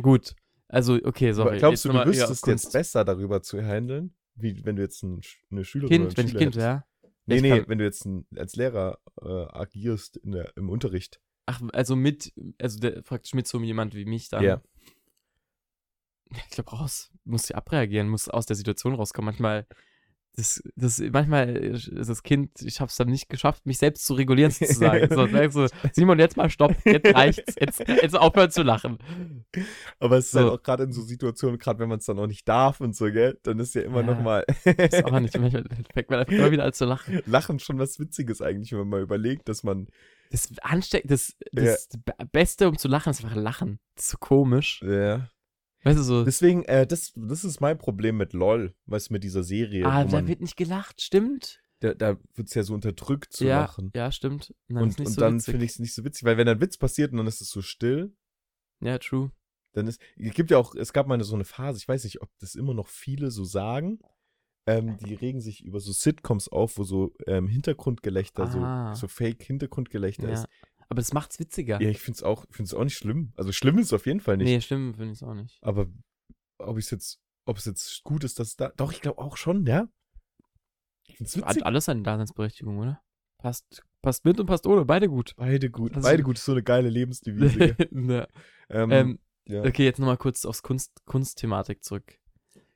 [0.00, 0.34] Gut.
[0.68, 1.58] Also, okay, Aber sorry.
[1.58, 5.20] glaubst du, du wüsstest auf jetzt besser darüber zu handeln, wie wenn du jetzt ein,
[5.50, 6.56] eine Schülerin oder Kind, einen wenn ich Kind hättest?
[6.58, 6.84] wäre?
[7.26, 11.20] Nee, Ich nee, kann- wenn du jetzt ein, als Lehrer äh, agierst der, im Unterricht.
[11.44, 14.42] Ach, also mit, also der, praktisch mit so jemand wie mich dann.
[14.44, 14.62] Ja.
[16.30, 17.10] Ich glaube raus.
[17.24, 19.26] Muss ja abreagieren, muss aus der Situation rauskommen.
[19.26, 19.66] Manchmal,
[20.34, 24.14] das, das, manchmal ist das Kind, ich habe es dann nicht geschafft, mich selbst zu
[24.14, 25.08] regulieren sozusagen.
[25.14, 28.98] so, sag so, Simon, jetzt mal stopp, jetzt reicht's, jetzt, jetzt aufhören zu lachen.
[30.00, 30.52] Aber es ist halt So.
[30.54, 33.06] auch gerade in so Situationen, gerade wenn man es dann auch nicht darf und so,
[33.12, 34.06] gell, dann ist ja immer Ja.
[34.06, 37.20] noch mal Ist auch nicht, manchmal fängt man einfach immer wieder an zu lachen.
[37.26, 39.86] Lachen schon was Witziges eigentlich, wenn man mal überlegt, dass man,
[40.30, 43.78] Das ansteck, das, das Be- Beste, um zu lachen, ist einfach lachen.
[43.96, 44.80] Das ist so komisch.
[44.82, 45.28] ja.
[45.84, 49.24] Weißt du, so, Deswegen, äh, das, das ist mein Problem mit LOL, weißt du, mit
[49.24, 49.84] dieser Serie.
[49.86, 51.60] ah, da man, wird nicht gelacht, stimmt?
[51.80, 53.90] da, da wird es ja so unterdrückt zu ja, lachen.
[53.94, 54.54] ja, stimmt.
[54.68, 56.76] Nein, und und so dann finde ich es nicht so witzig, weil wenn ein Witz
[56.76, 58.14] passiert und dann ist es so still,
[58.80, 59.32] Ja, true.
[59.72, 62.04] dann ist, es gibt ja auch, es gab mal eine, so eine Phase, ich weiß
[62.04, 63.98] nicht, ob das immer noch viele so sagen,
[64.68, 68.94] ähm, die regen sich über so Sitcoms auf, wo so ähm, Hintergrundgelächter, Ah.
[68.94, 70.34] so, so Fake-Hintergrundgelächter Ja.
[70.34, 70.46] ist.
[70.92, 71.80] Aber das macht's witziger.
[71.80, 73.32] Ja, ich finde es auch, find's auch nicht schlimm.
[73.34, 74.44] Also schlimm ist es auf jeden Fall nicht.
[74.44, 75.58] nee, stimmt, finde ich auch nicht.
[75.62, 75.86] Aber
[76.58, 78.68] ob ich jetzt, ob es jetzt gut ist, dass da.
[78.76, 79.88] Doch, ich glaube auch schon, ja.
[81.06, 81.64] Ich find's Hat witzig.
[81.64, 83.00] alles seine Daseinsberechtigung, oder?
[83.38, 85.32] Passt, passt mit und passt ohne, beide gut.
[85.38, 85.96] Beide gut.
[85.96, 87.74] Also- Beide gut ist so eine geile Lebensdevise.
[87.90, 88.26] ja.
[88.68, 89.64] ähm, ähm, ja.
[89.64, 92.18] Okay, jetzt nochmal kurz aufs Kunst, Kunstthematik zurück.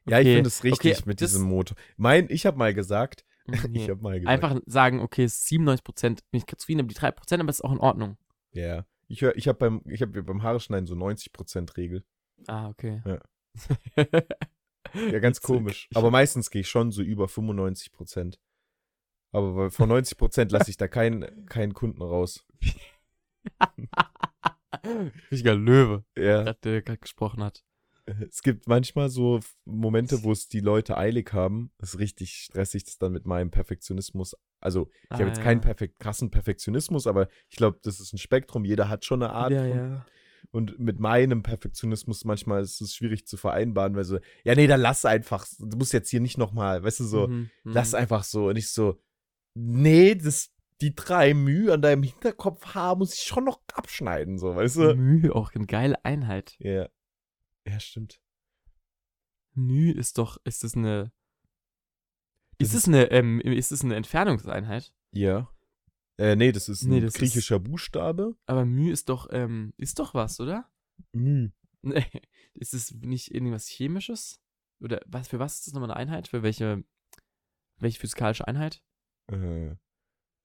[0.09, 1.77] ja, ich okay, finde es richtig okay, mit diesem Motor.
[1.99, 3.88] Mein, ich habe mal gesagt, Mhm, ich nee.
[3.90, 4.42] habe mal gesagt.
[4.44, 7.64] Einfach sagen, okay, es ist 97%, bin ich zufrieden, aber die 3%, aber es ist
[7.64, 8.16] auch in Ordnung.
[8.53, 8.86] Ja.
[9.09, 12.05] Ich höre, ich habe beim, ich habe beim Haare schneiden so 90% Regel.
[12.47, 13.03] Ah, okay.
[13.05, 13.20] Ja.
[14.94, 15.88] Ja, ganz komisch.
[15.94, 18.38] Aber meistens gehe ich schon so über 95%.
[19.32, 22.47] Aber bei- von 90% lasse ich da keinen keinen Kunden raus.
[25.30, 26.53] Richtiger Löwe, Ja.
[26.55, 27.64] der gerade gesprochen hat.
[28.29, 31.73] Es gibt manchmal so Momente, wo es die Leute eilig haben.
[31.79, 34.37] Das ist richtig stressig, das dann mit meinem Perfektionismus.
[34.61, 35.43] Also, ich Ah, habe jetzt ja.
[35.45, 38.65] keinen perfekt, krassen Perfektionismus, aber ich glaube, das ist ein Spektrum.
[38.65, 39.51] Jeder hat schon eine Art.
[39.53, 40.07] ja, von, ja.
[40.53, 44.81] Und mit meinem Perfektionismus manchmal ist es schwierig zu vereinbaren, weil so, ja, nee, dann
[44.81, 45.45] lass einfach.
[45.59, 47.73] Du musst jetzt hier nicht nochmal, weißt du, so, Mhm, mhm.
[47.73, 48.49] lass einfach so.
[48.49, 49.01] Und ich so,
[49.55, 54.77] nee, das, die drei Mühe an deinem Hinterkopfhaar muss ich schon noch abschneiden, so, weißt
[54.77, 54.95] du?
[54.95, 56.55] Mühe, auch eine geile Einheit.
[56.61, 56.89] Ja.
[57.67, 58.21] Ja, stimmt.
[59.55, 61.12] Mühe ist doch, ist das eine.
[62.59, 64.95] Das Ist es eine, ähm, ist es eine Entfernungseinheit?
[65.12, 65.51] Ja.
[66.19, 68.37] Äh, nee, das ist ein Nee, das ist- griechischer Buchstabe.
[68.47, 70.71] Aber Mühe ist doch, ähm, ist doch was, oder?
[71.12, 71.51] Müh.
[71.83, 72.05] Nee.
[72.55, 74.41] Ist es nicht irgendwas Chemisches?
[74.81, 76.27] Oder was, für was ist das nochmal eine Einheit?
[76.27, 76.83] Für welche,
[77.79, 78.83] welche physikalische Einheit?
[79.29, 79.77] Äh,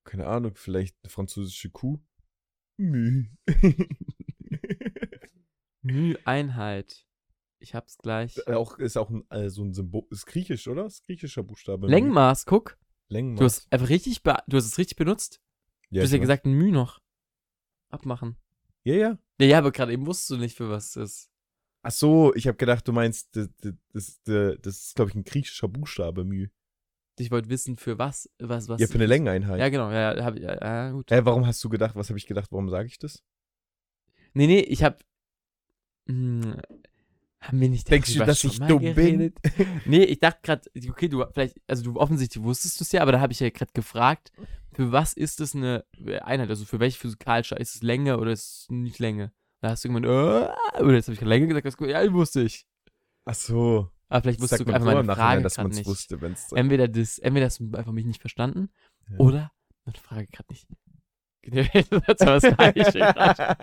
[0.04, 2.00] keine Ahnung, vielleicht eine französische Kuh.
[2.78, 3.26] Müh.
[5.82, 7.08] Müh-Einheit.
[7.62, 8.40] Ich hab's gleich.
[8.48, 10.04] Äh, auch, ist auch ein, äh, so ein Symbol.
[10.10, 10.88] Ist griechisch, oder?
[10.88, 11.86] Ist griechischer Buchstabe.
[11.86, 11.92] Müh.
[11.92, 12.78] Längenmaß, guck.
[13.10, 13.40] Längenmaß.
[13.40, 15.40] Du hast einfach richtig, du hast es richtig benutzt.
[15.92, 17.00] ja, du hast ja gesagt, ein Müh noch.
[17.90, 18.36] Abmachen.
[18.84, 19.18] Ja, ja.
[19.40, 21.32] Ja, ja, aber gerade eben wusstest du nicht, für was es ist.
[21.84, 25.24] Ach so, ich habe gedacht, du meinst, das, das, das, das ist, glaube ich, ein
[25.24, 26.50] griechischer Buchstabe, Müh.
[27.20, 28.82] Ich wollte wissen, für was, was, was.
[28.82, 29.60] Ja, für eine Längeneinheit.
[29.60, 31.12] Ja, genau, ja, ja, ja, gut.
[31.12, 33.24] Hä, warum hast du gedacht, was habe ich gedacht, warum sage ich das?
[34.34, 35.04] Nee, nee, ich hab.
[36.08, 36.60] Hm,
[37.42, 38.96] haben wir nicht Denkst du, dass ich dumm bin?
[38.96, 39.38] geredet?
[39.86, 43.12] Nee, ich dachte gerade, okay, du vielleicht, also du offensichtlich wusstest du es ja, aber
[43.12, 44.32] da habe ich ja gerade gefragt,
[44.74, 45.84] für was ist das eine
[46.22, 46.50] Einheit?
[46.50, 49.32] Also für welche physikalische, ist es Länge oder ist es nicht Länge?
[49.60, 52.14] Da hast du irgendwann, äh, oder jetzt habe ich gerade Länge gesagt, das, ja, ich
[52.14, 52.66] wusste ich.
[53.26, 53.90] Ach so.
[54.10, 56.52] Aber vielleicht wusstest du einfach meine Frage dass man es wusste, wenn es.
[56.52, 58.70] Entweder das, entweder hast du einfach mich nicht verstanden
[59.10, 59.18] Ja.
[59.18, 59.52] oder
[59.86, 60.68] meine Frage gerade nicht.
[62.08, 63.56] Das war das Gleiche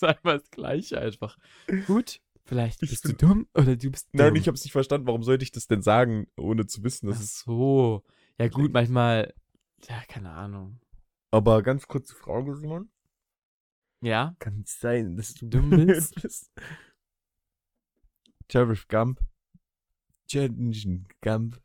[0.00, 0.14] gerade.
[0.14, 1.38] Sag mal das Gleiche einfach.
[1.86, 4.18] Gut, vielleicht Ich bist du dumm oder du bist dumm.
[4.20, 5.06] Nein, ich habe es nicht verstanden.
[5.06, 7.08] Warum sollte ich das denn sagen, ohne zu wissen?
[7.08, 8.04] Ach Das ist, so.
[8.38, 9.34] Ja gut, manchmal,
[9.88, 10.80] ja, keine Ahnung.
[11.30, 12.88] aber ganz kurze Frage, Simon.
[14.00, 16.14] Ja, Kann es sein, dass du Dumm bist?
[16.22, 16.52] bist?
[18.50, 19.20] Sheriff Gump.
[20.30, 20.84] Sheriff
[21.20, 21.60] Gump.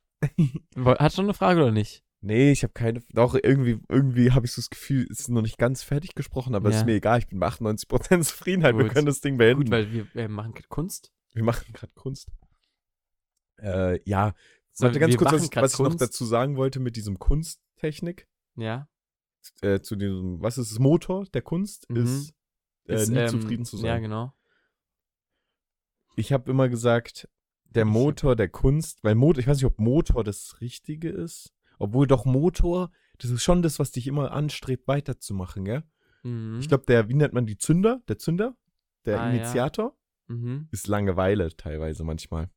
[0.76, 2.04] Hat schon eine Frage oder nicht?
[2.26, 3.02] Nee, ich habe keine.
[3.12, 6.56] Doch, irgendwie, irgendwie habe ich so das Gefühl, es ist noch nicht ganz fertig gesprochen,
[6.56, 6.78] aber Ja.
[6.78, 7.20] ist mir egal.
[7.20, 8.78] Ich bin bei 98% Zufriedenheit.
[8.78, 8.94] Wir Gut.
[8.94, 9.64] können das Ding beenden.
[9.66, 11.12] Gut, weil wir äh, machen gerade Kunst.
[11.34, 12.30] wir machen gerade Kunst.
[13.58, 14.34] Äh, ja.
[14.72, 18.30] So, Warte ganz wir kurz, was, was ich noch dazu sagen wollte mit diesem Kunsttechnik.
[18.56, 18.88] Ja.
[19.62, 21.90] Äh, zu diesem, was ist das Motor der Kunst?
[21.90, 21.98] Mhm.
[21.98, 22.34] Ist,
[22.88, 23.86] äh, Ist, nie ähm, zufrieden zu sein.
[23.86, 24.34] Ja, genau.
[26.16, 27.28] Ich habe immer gesagt,
[27.66, 31.54] der Motor der Kunst, weil Motor, ich weiß nicht, ob Motor das Richtige ist,
[31.84, 35.84] obwohl doch Motor, das ist schon das, was dich immer anstrebt, weiterzumachen, gell?
[36.24, 36.60] Mhm.
[36.60, 38.02] Ich glaube, der, wie nennt man die Zünder?
[38.08, 38.56] Der Zünder?
[39.06, 39.36] Der Ah, ja.
[39.36, 39.98] Initiator?
[40.28, 40.70] Mhm.
[40.72, 42.50] Ist Langeweile teilweise manchmal.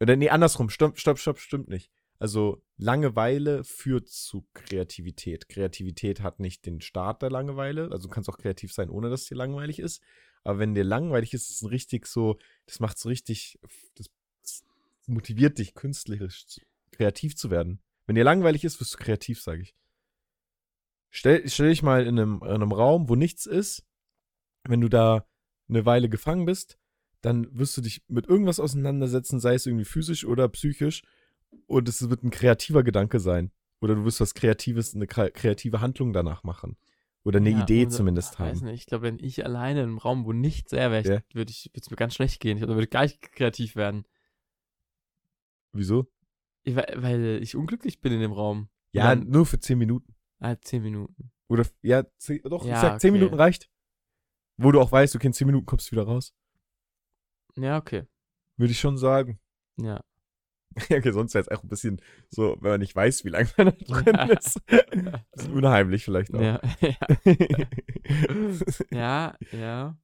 [0.00, 1.90] Oder nee, andersrum, stopp, stopp, stopp, stimmt nicht.
[2.18, 5.48] Also Langeweile führt zu Kreativität.
[5.48, 7.90] Kreativität hat nicht den Start der Langeweile.
[7.92, 10.02] Also du kannst auch kreativ sein, ohne dass es dir langweilig ist.
[10.42, 13.58] Aber wenn dir langweilig ist, ist es richtig so, das macht so richtig,
[13.94, 14.08] das
[15.06, 16.60] motiviert dich künstlerisch zu,
[16.98, 17.80] kreativ zu werden.
[18.06, 19.74] Wenn dir langweilig ist, wirst du kreativ, sage ich.
[21.10, 23.86] Stell, stell dich mal in einem, in einem Raum, wo nichts ist.
[24.64, 25.26] Wenn du da
[25.68, 26.78] eine Weile gefangen bist,
[27.22, 31.02] dann wirst du dich mit irgendwas auseinandersetzen, sei es irgendwie physisch oder psychisch.
[31.66, 33.52] Und es wird ein kreativer Gedanke sein.
[33.80, 36.76] Oder du wirst was Kreatives, eine kre- kreative Handlung danach machen.
[37.24, 38.66] Oder eine Ja, Idee äh, zumindest ich Weiß haben.
[38.66, 41.20] nicht, ich glaube, wenn ich alleine in einem Raum, wo nichts wäre, wär Ja.
[41.32, 42.56] würde ich, würde es mir ganz schlecht gehen.
[42.58, 44.04] Ich würde ich gar nicht kreativ werden.
[45.72, 46.06] Wieso?
[46.68, 48.68] Ich, weil, ich unglücklich bin in dem Raum.
[48.92, 50.14] Ja, dann- nur für 10 Minuten.
[50.40, 51.30] Ah, zehn Minuten.
[51.48, 53.18] Oder, ja, zehn, doch, ich Ja, sag, 10 okay.
[53.18, 53.70] Minuten reicht.
[54.56, 56.34] Wo du auch weißt, okay, in 10 Minuten kommst du wieder raus.
[57.56, 58.04] Ja, okay.
[58.56, 59.38] Würde ich schon sagen.
[59.80, 60.02] Ja.
[60.90, 63.48] Ja, okay, sonst wäre es auch ein bisschen so, wenn man nicht weiß, wie lange
[63.56, 64.24] man da drin Ja.
[64.26, 64.60] ist.
[65.32, 66.40] bisschen unheimlich vielleicht auch.
[66.40, 66.60] Ja,
[68.90, 69.98] ja, ja.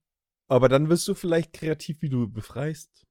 [0.49, 3.07] Aber dann wirst du vielleicht kreativ, wie du befreist.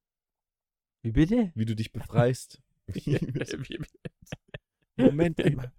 [1.04, 1.52] Wie bitte?
[1.56, 2.62] Wie du dich befreist.
[4.98, 5.72] Moment immer.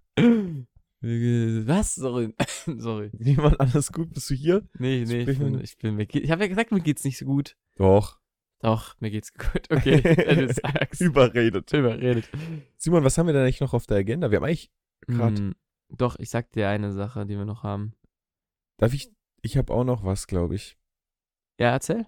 [1.01, 1.95] Was?
[1.95, 2.33] Sorry.
[2.77, 3.11] Sorry.
[3.13, 4.13] Niemand alles gut?
[4.13, 4.67] Bist du hier?
[4.77, 7.25] Nee, nee, ich bin, ich bin, mir ich habe ja gesagt, mir geht's nicht so
[7.25, 7.55] gut.
[7.75, 8.19] Doch.
[8.59, 9.69] Doch, mir geht's gut.
[9.69, 11.01] Okay, du sagst.
[11.01, 11.71] Überredet.
[11.71, 12.29] Überredet.
[12.77, 14.31] Simon, was haben wir denn eigentlich noch auf der Agenda?
[14.31, 14.71] Wir haben eigentlich,
[15.05, 15.37] Grad.
[15.37, 15.53] Hm,
[15.89, 17.93] doch, ich sag dir eine Sache, die wir noch haben.
[18.77, 20.77] darf ich, ich habe auch noch was, glaube ich.
[21.59, 22.07] Ja, erzähl.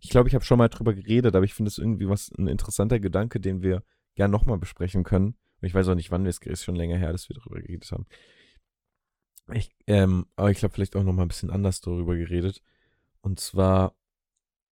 [0.00, 2.46] Ich glaube, ich habe schon mal drüber geredet, aber ich finde es irgendwie was, ein
[2.46, 3.82] interessanter Gedanke, den wir
[4.14, 5.36] gern nochmal besprechen können.
[5.60, 7.60] Und ich weiß auch nicht, wann wir es ist schon länger her, dass wir darüber
[7.60, 8.06] geredet haben.
[9.52, 12.62] Ich, ähm, aber ich glaube, vielleicht auch noch mal ein bisschen anders darüber geredet.
[13.20, 13.96] Und zwar,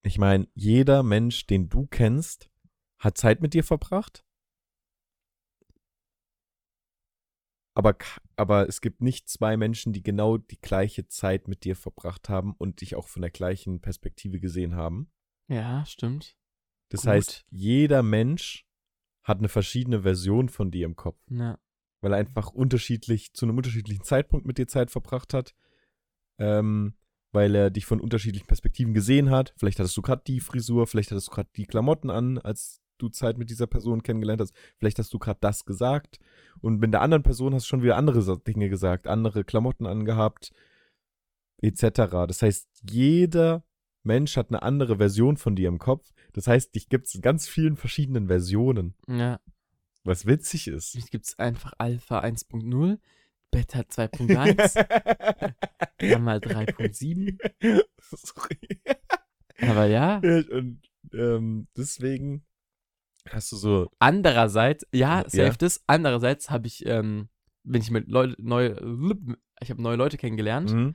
[0.03, 2.51] ich meine, jeder Mensch, den du kennst,
[2.99, 4.25] hat Zeit mit dir verbracht.
[7.75, 7.97] Aber,
[8.37, 12.55] aber es gibt nicht zwei Menschen, die genau die gleiche Zeit mit dir verbracht haben
[12.59, 15.11] und dich auch von der gleichen Perspektive gesehen haben.
[15.49, 16.37] Ja, stimmt.
[16.91, 17.11] Das Gut.
[17.11, 18.67] heißt, jeder Mensch
[19.23, 21.19] hat eine verschiedene Version von dir im Kopf.
[21.31, 21.59] Ja.
[22.03, 25.55] weil er einfach unterschiedlich, zu einem unterschiedlichen Zeitpunkt mit dir Zeit verbracht hat,
[26.39, 26.95] ähm,
[27.31, 29.55] weil er dich von unterschiedlichen Perspektiven gesehen hat.
[29.57, 33.09] Vielleicht hattest du gerade die Frisur, vielleicht hattest du gerade die Klamotten an, als du
[33.09, 34.55] Zeit mit dieser Person kennengelernt hast.
[34.79, 36.19] Vielleicht hast du gerade das gesagt
[36.61, 40.53] und mit der anderen Person hast du schon wieder andere Dinge gesagt, andere Klamotten angehabt,
[41.61, 41.83] etc.
[42.27, 43.65] Das heißt, jeder
[44.03, 46.13] Mensch hat eine andere Version von dir im Kopf.
[46.33, 49.39] Das heißt, dich gibt es in ganz vielen verschiedenen Versionen, Ja.
[50.05, 50.95] was witzig ist.
[50.95, 52.99] Jetzt gibt es einfach Alpha 1.0,
[53.53, 55.55] Beta 2.1,
[55.99, 57.39] Gamma 3.7.
[58.01, 58.81] Sorry.
[59.61, 60.81] Aber ja, Ja, Und
[61.13, 62.45] ähm, deswegen
[63.31, 63.91] hast du so.
[63.99, 65.29] andererseits, ja, Ja.
[65.29, 65.83] safe das.
[65.87, 67.29] Andererseits habe ich, ähm,
[67.65, 68.73] wenn ich mit Leute, neue,
[69.61, 70.95] ich habe neue Leute kennengelernt Mhm.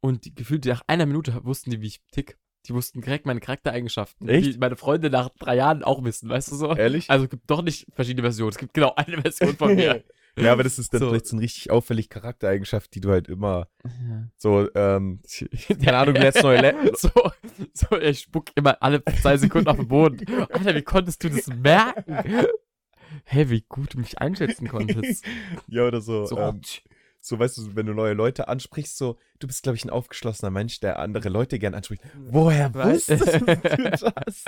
[0.00, 2.38] und die, gefühlt nach einer Minute wussten die, wie ich tick.
[2.66, 4.26] Die wussten direkt meine Charaktereigenschaften.
[4.28, 4.54] Echt?
[4.54, 6.74] Die meine Freunde nach drei Jahren auch wissen, weißt du so?
[6.74, 7.10] Ehrlich?
[7.10, 8.50] Also es gibt doch nicht verschiedene Versionen.
[8.52, 10.02] Es gibt genau eine Version von mir.
[10.38, 11.08] Ja, aber das ist dann So.
[11.08, 14.28] vielleicht so eine richtig auffällige Charaktereigenschaft, die du halt immer Ja.
[14.36, 15.20] so, ähm,
[15.82, 17.10] keine Ahnung, lernst neue Le so,
[17.72, 20.26] so, ich spuck immer alle zwei Sekunden auf den Boden.
[20.50, 22.46] Alter, wie konntest du das merken?
[23.24, 25.24] Hey, wie gut du mich einschätzen konntest.
[25.68, 26.26] Ja, oder so.
[26.26, 26.60] So, ähm,
[27.20, 30.50] so, weißt du, wenn du neue Leute ansprichst, so, du bist, glaube ich, ein aufgeschlossener
[30.50, 32.02] Mensch, der andere Leute gern anspricht.
[32.28, 34.44] Woher wusstest du das?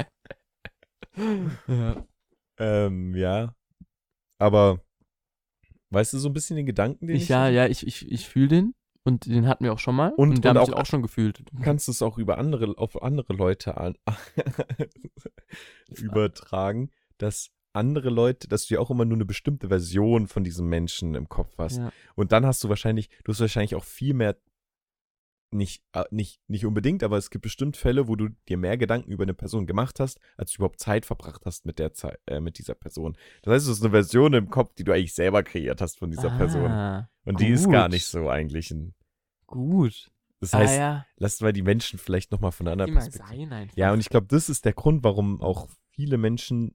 [1.68, 2.07] ja.
[2.59, 3.55] ähm, ja.
[4.39, 4.80] Aber,
[5.91, 8.49] weißt du so ein bisschen den Gedanken, den Ich, ja, ja, ich, ich, ich fühle
[8.49, 8.74] den.
[9.05, 10.09] Und den hatten wir auch schon mal.
[10.16, 11.39] Und- Und, den und habe ich auch- auch schon gefühlt.
[11.39, 13.95] Du kannst es auch über andere, auf andere Leute an,
[15.89, 20.66] übertragen, dass andere Leute, dass du ja auch immer nur eine bestimmte Version von diesem
[20.68, 21.76] Menschen im Kopf hast.
[21.78, 21.93] Ja.
[22.14, 24.37] Und dann hast du wahrscheinlich, du hast wahrscheinlich auch viel mehr,
[25.51, 29.11] nicht, äh, nicht, nicht unbedingt, aber es gibt bestimmt Fälle, wo du dir mehr Gedanken
[29.11, 32.40] über eine Person gemacht hast, als du überhaupt Zeit verbracht hast mit der Zeit, äh,
[32.40, 33.16] mit dieser Person.
[33.42, 36.11] Das heißt, es ist eine Version im Kopf, die du eigentlich selber kreiert hast von
[36.11, 36.70] dieser Person.
[36.70, 37.92] Ah, Und die ist gar gut.
[37.92, 38.94] nicht so eigentlich ein.
[39.47, 40.11] Gut.
[40.40, 41.07] Das heißt, ah, ja.
[41.16, 43.49] lasst mal die Menschen vielleicht nochmal von einer anderen Perspektive.
[43.49, 43.70] sein.
[43.74, 46.74] Ja, und ich glaube, das ist der Grund, warum auch viele Menschen,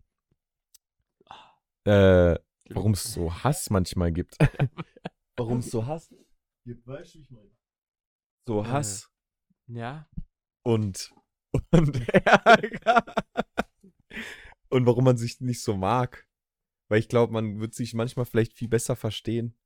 [1.83, 2.35] äh,
[2.69, 4.37] warum es so Hass manchmal gibt.
[5.37, 6.13] warum es so Hass
[6.63, 7.49] gibt, weißt du, ich meine?
[8.47, 8.67] So Äh.
[8.67, 9.11] Hass
[9.67, 10.07] Ja.
[10.63, 11.13] und,
[11.71, 13.03] und Ärger.
[14.69, 16.27] und warum man sich nicht so mag.
[16.89, 19.57] Weil ich glaube, man wird sich manchmal vielleicht viel besser verstehen.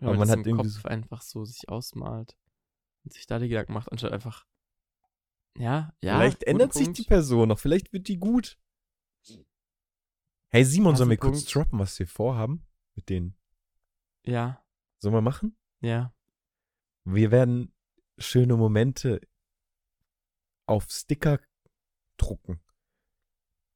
[0.00, 2.36] Ja, Aber man hat im irgendwie Kopf einfach so sich ausmalt
[3.04, 4.46] und sich da die Gedanken macht, anstatt einfach.
[5.56, 6.16] Ja, ja.
[6.18, 6.98] vielleicht ändert sich Punkt.
[6.98, 8.60] die Person noch, vielleicht wird die gut.
[10.50, 11.54] Hey Simon, sollen wir kurz Punkt?
[11.54, 12.64] droppen, was wir vorhaben
[12.94, 13.36] mit denen?
[14.24, 14.64] Ja,
[15.00, 15.56] Sollen wir machen?
[15.80, 16.14] ja.
[17.04, 17.72] Wir werden
[18.18, 19.20] schöne Momente
[20.66, 21.40] auf Sticker
[22.16, 22.60] drucken.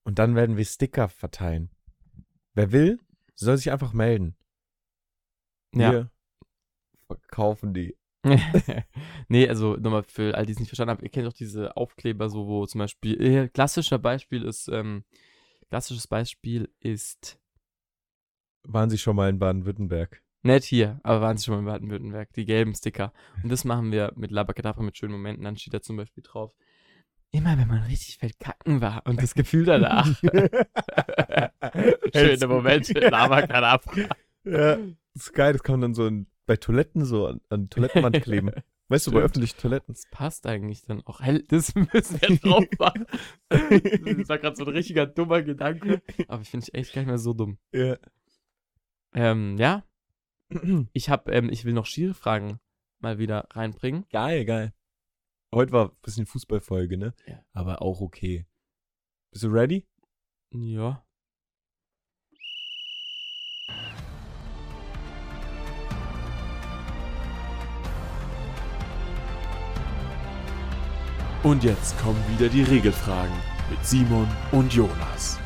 [0.04, 1.70] Und dann werden wir Sticker verteilen.
[2.54, 3.00] Wer will,
[3.34, 4.36] soll sich einfach melden.
[5.74, 5.92] Ja.
[5.92, 6.10] Wir
[7.06, 7.96] verkaufen die.
[9.28, 12.28] nee, also nochmal für all die es nicht verstanden haben, ihr kennt doch diese Aufkleber,
[12.28, 15.04] so wo zum Beispiel, äh, klassischer Beispiel ist, ähm,
[15.68, 17.40] klassisches Beispiel ist,
[18.64, 20.22] Waren Sie schon mal in Baden-Württemberg?
[20.42, 23.12] Nicht hier, aber waren sie schon mal in Baden-Württemberg, die gelben Sticker.
[23.42, 26.54] Und das machen wir mit Labakadabra mit schönen Momenten, dann steht da zum Beispiel drauf,
[27.30, 30.06] immer wenn man richtig fett kacken war und das Gefühl danach.
[32.14, 34.08] Schöne Momente, Labakadabra.
[34.44, 35.52] Ja, das ist geil.
[35.52, 38.50] Das kann man dann so in, bei Toiletten so an, an die Toilettenwand kleben.
[38.88, 39.24] Weißt du, bei Stimmt.
[39.24, 39.94] öffentlichen Toiletten.
[39.94, 41.20] Das passt eigentlich dann auch.
[41.48, 43.06] Das müssen wir drauf machen.
[43.48, 46.02] Das war gerade so ein richtiger dummer Gedanke.
[46.28, 47.56] Aber finde ich echt gar nicht mehr so dumm.
[47.72, 47.96] Ja.
[49.14, 49.84] Ähm, ja,
[50.92, 52.58] ich habe, ähm, ich will noch Schiri-Fragen
[52.98, 54.06] mal wieder reinbringen.
[54.10, 54.72] Geil, geil.
[55.54, 57.14] Heute war ein bisschen Fußballfolge, ne?
[57.26, 57.44] Ja.
[57.52, 58.46] Aber auch okay.
[59.30, 59.86] Bist du ready?
[60.50, 61.04] Ja.
[71.42, 73.34] Und jetzt kommen wieder die Regelfragen
[73.68, 75.41] mit Simon und Jonas.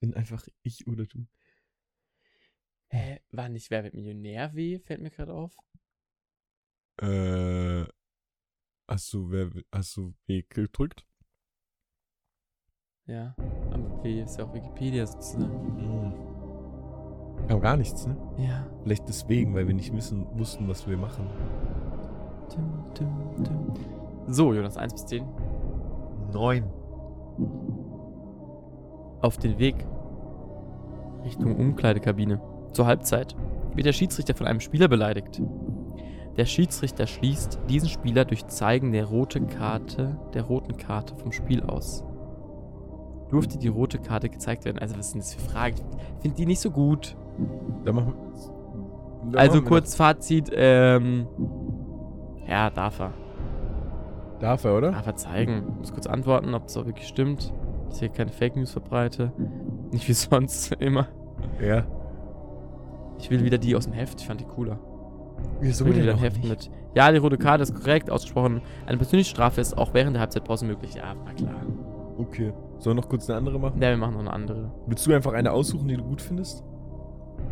[0.00, 1.26] Bin einfach ich oder du.
[2.90, 4.78] Hä, war nicht Wer wird Millionär weh?
[4.78, 5.56] Fällt mir gerade auf.
[7.00, 7.84] Äh,
[8.88, 11.06] hast du, wer, hast du W gedrückt?
[13.06, 13.34] Ja.
[13.70, 16.28] Aber W ist ja auch Wikipedia sozusagen.
[17.48, 18.16] Kam gar nichts, ne?
[18.38, 18.68] Ja.
[18.82, 21.26] Vielleicht deswegen, weil wir nicht wissen, wussten, was wir machen.
[22.52, 23.74] Dim, dim, dim.
[24.26, 25.26] So, Jonas, 1 bis 10.
[26.32, 26.64] Neun.
[29.20, 29.86] Auf den Weg
[31.24, 32.40] Richtung Umkleidekabine.
[32.72, 33.34] Zur Halbzeit
[33.74, 35.42] wird der Schiedsrichter von einem Spieler beleidigt.
[36.36, 41.62] Der Schiedsrichter schließt diesen Spieler durch Zeigen der rote Karte, der roten Karte vom Spiel
[41.62, 42.04] aus.
[43.30, 44.78] Durfte die rote Karte gezeigt werden?
[44.78, 45.76] Also, was sind das für Fragen?
[46.16, 47.16] Ich finde die nicht so gut.
[47.84, 48.14] Da machen
[49.32, 51.26] da also machen kurz Fazit, ähm.
[52.46, 53.08] Ja, darf er.
[53.08, 54.40] das.
[54.40, 54.92] Darf er, oder?
[54.92, 55.76] Darf er zeigen.
[55.78, 57.52] Muss kurz antworten, ob es auch wirklich stimmt.
[57.88, 59.32] Dass ich hier keine Fake News verbreite.
[59.90, 61.08] Nicht wie sonst immer.
[61.60, 61.84] Ja.
[63.18, 64.78] Ich will wieder die aus dem Heft, ich fand die cooler.
[65.60, 66.70] Wieso will wieder ein Heft mit.
[66.94, 68.60] Ja, die rote Karte ist korrekt ausgesprochen.
[68.86, 70.94] Eine persönliche Strafe ist auch während der Halbzeitpause möglich.
[70.94, 71.54] Ja, na klar.
[72.18, 72.52] Okay.
[72.78, 73.80] Sollen wir noch kurz eine andere machen?
[73.80, 74.70] Ja, wir machen noch eine andere.
[74.86, 76.64] Willst du einfach eine aussuchen, die du gut findest?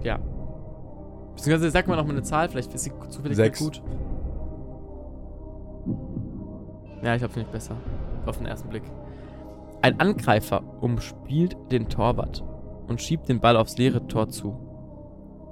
[0.03, 0.19] Ja.
[1.35, 3.59] Beziehungsweise sag mal noch mal eine Zahl, vielleicht ist sie zufällig Sechs.
[3.59, 3.83] gut.
[7.03, 7.77] Ja, ich finde ich besser.
[8.25, 8.83] Auf den ersten Blick.
[9.83, 12.43] Ein Angreifer umspielt den Torwart
[12.89, 14.57] und schiebt den Ball aufs leere Tor zu.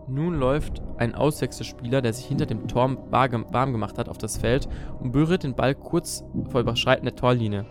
[0.07, 4.69] Nun läuft ein Auswechselspieler, der sich hinter dem Tor warm gemacht hat, auf das Feld
[5.01, 7.65] und berührt den Ball kurz vor Überschreiten der Torlinie,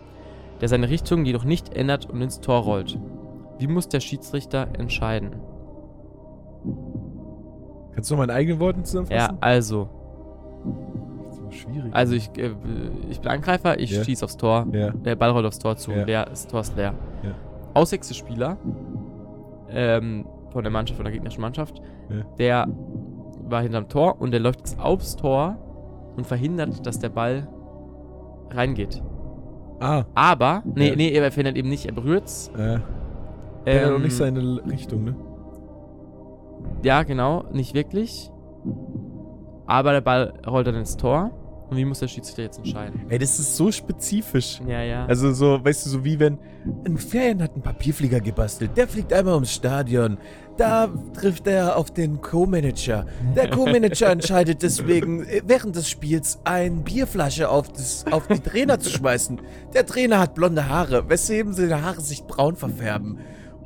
[0.60, 2.98] der seine Richtung jedoch nicht ändert und ins Tor rollt.
[3.58, 5.36] Wie muss der Schiedsrichter entscheiden?
[7.94, 9.38] Kannst du noch mal in eigenen Worten Ja, zusammenfassen?
[9.40, 10.03] also, ist aber
[11.54, 11.94] schwierig.
[11.94, 12.50] also ich, äh,
[13.10, 14.04] ich bin Angreifer, ich Ja.
[14.04, 14.90] schieße aufs Tor, ja.
[14.90, 16.04] der Ball rollt aufs Tor zu, Ja.
[16.04, 16.94] leer, das Tor ist leer.
[17.22, 17.30] Ja.
[17.74, 18.56] Auswechselspieler
[19.70, 21.80] ähm, von der Mannschaft, von der gegnerischen Mannschaft,
[22.38, 22.68] der
[23.48, 25.56] war hinterm Tor und der läuft jetzt aufs Tor
[26.16, 27.48] und verhindert, dass der Ball
[28.50, 29.02] reingeht.
[29.80, 30.96] Ah, Aber, nee, Ja.
[30.96, 32.50] nee, er verhindert eben nicht, er berührt's.
[32.56, 32.78] äh.
[33.66, 35.16] Ähm, ja, noch nicht seine Richtung, ne?
[36.82, 38.30] Ja, genau, nicht wirklich.
[39.66, 41.30] Aber der Ball rollt dann ins Tor.
[41.74, 43.00] Und wie muss der Schiedsrichter jetzt entscheiden?
[43.08, 44.60] Ey, das ist so spezifisch.
[44.64, 45.06] Ja, ja.
[45.06, 46.38] Also so, weißt du, so wie wenn
[46.86, 50.18] ein Fan hat einen Papierflieger gebastelt, der fliegt einmal ums Stadion,
[50.56, 53.06] da trifft er auf den Co-Manager.
[53.34, 58.78] Der Co-Manager entscheidet deswegen, äh, während des Spiels eine Bierflasche auf, das, auf die Trainer
[58.78, 59.40] zu schmeißen.
[59.74, 63.18] Der Trainer hat blonde Haare, weswegen seine Haare sich braun verfärben.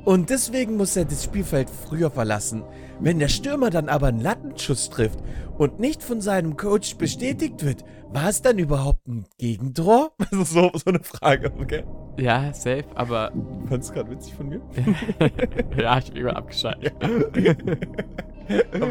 [0.05, 2.63] Und deswegen muss er das Spielfeld früher verlassen.
[2.99, 5.19] Wenn der Stürmer dann aber einen Lattenschuss trifft
[5.57, 10.11] und nicht von seinem Coach bestätigt wird, war es dann überhaupt ein Gegentor?
[10.31, 11.83] Also so, so eine Frage, okay?
[12.17, 13.31] ja, safe, aber
[13.67, 14.61] Fandest du gerade witzig von mir?
[15.77, 16.93] ja, ich bin irgendwann abgeschaltet.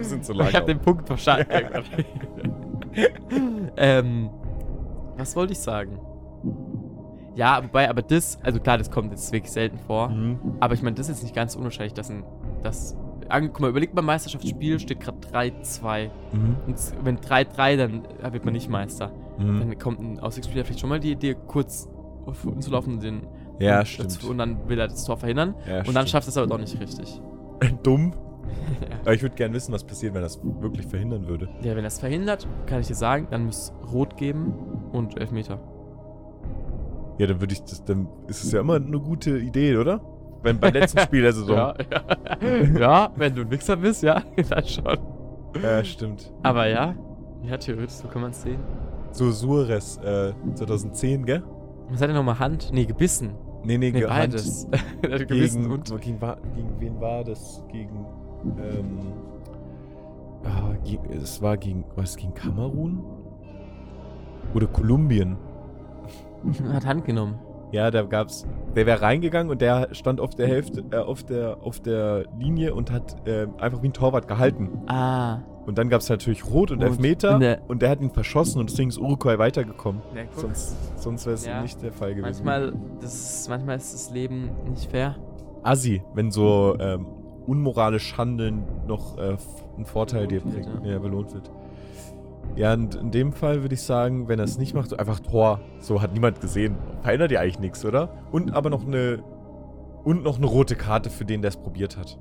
[0.03, 1.51] Sind so ich habe den Punkt verstanden.
[3.77, 4.31] ähm,
[5.17, 5.99] was wollte ich sagen?
[7.39, 10.09] Ja, wobei, aber das, also klar, das kommt jetzt wirklich selten vor.
[10.09, 10.57] Mhm.
[10.59, 12.25] Aber ich meine, das ist jetzt nicht ganz unwahrscheinlich, dass ein,
[12.65, 12.97] dass,
[13.31, 16.11] guck mal, überleg mal, Meisterschaftsspiel steht gerade 3-2.
[16.33, 16.57] Mhm.
[16.67, 19.13] Und wenn 3-3, dann äh, wird man nicht Meister.
[19.39, 19.61] Mhm.
[19.61, 21.89] Dann kommt ein Auswechselspieler vielleicht schon mal die Idee, kurz
[22.27, 23.29] auf unten zu laufen und den
[23.61, 24.25] Ja, und, stimmt.
[24.25, 25.55] Und dann will er das Tor verhindern.
[25.69, 27.21] Ja, und dann schafft es aber doch nicht richtig.
[27.85, 28.15] Dumm.
[29.03, 31.49] Aber ich würde gerne wissen, was passiert, wenn das wirklich verhindern würde.
[31.63, 34.53] ja, wenn er es verhindert, kann ich dir sagen, dann muss es Rot geben
[34.93, 35.61] und Elfmeter.
[37.19, 40.01] Ja, dann würde ich das, dann ist es ja immer eine gute Idee, oder?
[40.43, 41.57] Beim, beim letzten Spiel der Saison.
[41.57, 41.75] Ja,
[42.41, 42.79] ja.
[42.79, 44.99] ja, wenn du ein Wichser bist, ja, dann schon.
[45.63, 46.33] ja stimmt.
[46.43, 46.95] Aber ja,
[47.43, 48.61] ja, theoretisch, so kann man es sehen.
[49.11, 51.43] So Suarez äh, 2010, gell?
[51.91, 52.71] Was hat er nochmal Hand?
[52.73, 53.35] Nee, gebissen.
[53.65, 54.69] Nee, nee, Nee, beides.
[55.03, 56.01] gebissen Gegen, und.
[56.01, 57.65] gegen, gegen wen war das?
[57.73, 58.07] Gegen.
[58.59, 58.99] Ähm,
[60.45, 60.75] ah,
[61.11, 61.85] es war gegen.
[61.97, 63.03] War es gegen Kamerun?
[64.55, 65.37] Oder Kolumbien?
[66.73, 67.39] Hat Hand genommen.
[67.71, 68.47] Ja, da gab's.
[68.75, 72.75] Der wäre reingegangen und der stand auf der Hälfte, äh, auf der, auf der Linie
[72.75, 74.71] und hat äh, einfach wie ein Torwart gehalten.
[74.87, 75.41] Ah.
[75.67, 76.89] Und dann gab's natürlich Rot und Rot.
[76.93, 80.01] Elfmeter Und der- und der hat ihn verschossen und deswegen ist Uruguay weitergekommen.
[80.15, 80.23] Ja.
[80.31, 81.61] Sonst, sonst wäre es Ja.
[81.61, 82.43] nicht der Fall gewesen.
[82.47, 82.73] Manchmal,
[83.03, 85.17] das ist, manchmal ist das Leben nicht fair.
[85.63, 87.05] Assi, wenn so ähm,
[87.47, 89.37] unmoralisch Handeln noch äh,
[89.77, 90.87] einen Vorteil dir Belohnt wird, bringt.
[90.87, 90.99] Ja.
[91.01, 91.51] belohnt wird.
[92.59, 95.61] Ja, und in dem Fall würde ich sagen, wenn er es nicht macht, einfach Tor.
[95.79, 96.77] So hat niemand gesehen.
[97.03, 98.11] Verändert ja eigentlich nichts, oder?
[98.33, 99.23] Und aber noch eine.
[100.03, 102.19] Und noch eine rote Karte für den, der es probiert hat.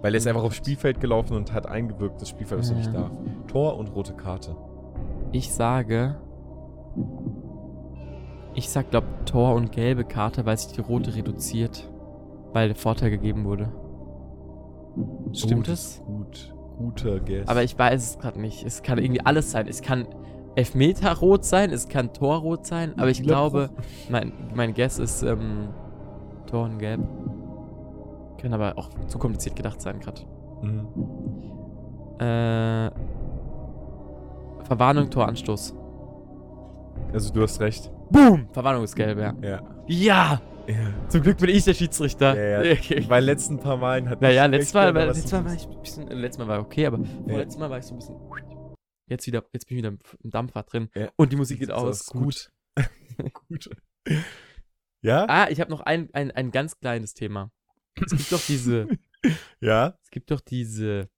[0.00, 2.94] Weil er ist einfach aufs Spielfeld gelaufen und hat eingewirkt, das Spielfeld, was er nicht
[2.94, 3.10] darf.
[3.48, 4.56] Tor und rote Karte.
[5.32, 6.16] Ich sage.
[8.54, 11.90] Ich sag, glaub, Tor und gelbe Karte, weil sich die rote reduziert.
[12.52, 13.72] Weil der Vorteil gegeben wurde.
[15.32, 15.80] Stimmt Oh, es?
[15.80, 16.54] ist Gut.
[16.80, 17.46] Guter Guess.
[17.46, 18.64] Aber ich weiß es gerade nicht.
[18.64, 19.68] Es kann irgendwie alles sein.
[19.68, 20.06] Es kann
[20.54, 23.70] Elfmeter rot sein, es kann Tor rot sein, aber ich glaube,
[24.08, 25.68] mein, mein Guess ist ähm,
[26.46, 27.00] Tor und gelb.
[28.38, 30.22] Kann aber auch zu kompliziert gedacht sein gerade.
[30.62, 30.86] Mhm.
[32.18, 32.90] Äh,
[34.64, 35.74] Verwarnung, Toranstoß.
[37.12, 37.90] Also du hast recht.
[38.10, 38.48] Boom!
[38.52, 39.34] Verwarnung ist gelb, ja.
[39.42, 39.60] Ja.
[39.86, 40.40] Ja!
[40.66, 41.08] Ja.
[41.08, 42.36] Zum Glück bin ich der Schiedsrichter.
[42.36, 42.72] Ja, ja.
[42.78, 43.00] Okay.
[43.08, 46.08] Bei letzten paar Malen hat Naja, letztes Mal, war, letztes Mal war ich ein bisschen,
[46.08, 48.16] letztes Mal war okay, aber vorletztes Mal war ich so ein bisschen,
[49.08, 51.10] jetzt wieder, jetzt bin ich wieder im Dampfer drin Ja.
[51.16, 52.06] und die Musik geht aus.
[52.06, 52.50] Gut.
[53.48, 53.70] gut.
[55.02, 55.26] Ja?
[55.28, 57.50] Ah, ich habe noch ein, ein, ein ganz kleines Thema.
[57.96, 58.88] Es gibt doch diese,
[59.60, 59.98] Ja?
[60.04, 61.08] es gibt doch diese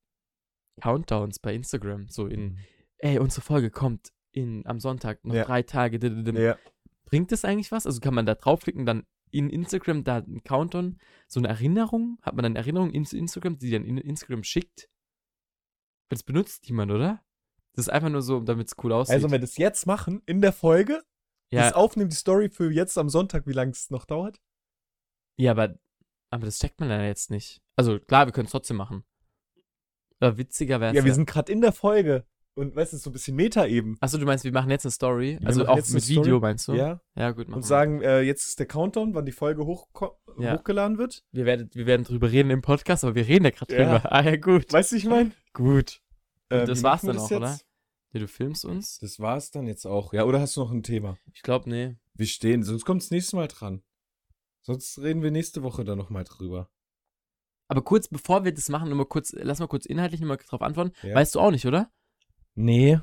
[0.80, 2.59] Countdowns bei Instagram, so in,
[2.99, 5.45] ey, unsere Folge kommt in, am Sonntag, noch Ja.
[5.45, 5.99] drei Tage.
[5.99, 6.36] dididim.
[6.36, 6.57] Ja.
[7.05, 7.84] Bringt das eigentlich was?
[7.86, 12.18] Also kann man da draufklicken, dann in Instagram da einen Countdown, so eine Erinnerung?
[12.22, 14.89] Hat man dann eine Erinnerung in Instagram, die dann in Instagram schickt?
[16.09, 17.24] Das benutzt niemand, oder?
[17.74, 19.14] Das ist einfach nur so, damit es cool aussieht.
[19.14, 21.03] Also, wenn wir das jetzt machen, in der Folge,
[21.51, 24.41] das ja, aufnehmen, die Story für jetzt am Sonntag, wie lange es noch dauert?
[25.37, 25.78] ja, aber,
[26.30, 27.62] aber das checkt man dann jetzt nicht.
[27.76, 29.05] Also klar, wir können es trotzdem machen.
[30.20, 30.97] Aber witziger wäre es.
[30.97, 32.26] Ja, wir sind gerade in der Folge.
[32.55, 33.96] Und weißt du, so ein bisschen Meta eben.
[34.00, 35.38] Achso, du meinst, wir machen jetzt eine Story?
[35.40, 36.74] Wir also auch mit Video, meinst du?
[36.74, 37.00] Ja.
[37.14, 39.88] Ja, gut, machen Und sagen, äh, jetzt ist der Countdown, wann die Folge hoch
[40.38, 40.59] Ja.
[40.59, 41.24] hochgeladen wird.
[41.32, 43.84] wir werden, wir werden drüber reden im Podcast, aber wir reden ja gerade Ja.
[43.98, 44.12] drüber.
[44.12, 44.70] Ah, ja, gut.
[44.70, 45.32] Weißt du, ich meine?
[45.55, 46.03] Gut.
[46.50, 47.50] Äh, Und das war's dann das auch, oder?
[47.53, 47.66] jetzt?
[48.12, 48.98] Ja, du filmst uns?
[48.98, 50.12] Das war's dann jetzt auch.
[50.12, 51.16] Ja, oder hast du noch ein Thema?
[51.32, 51.96] Ich glaube, nee.
[52.12, 53.82] Wir stehen, sonst kommt das nächste Mal dran.
[54.61, 56.68] Sonst reden wir nächste Woche dann nochmal drüber.
[57.68, 60.61] Aber kurz bevor wir das machen, nur mal kurz, lass mal kurz inhaltlich nochmal drauf
[60.61, 60.92] antworten.
[61.03, 61.14] Ja.
[61.14, 61.90] Weißt du auch nicht, oder?
[62.55, 62.98] Nee.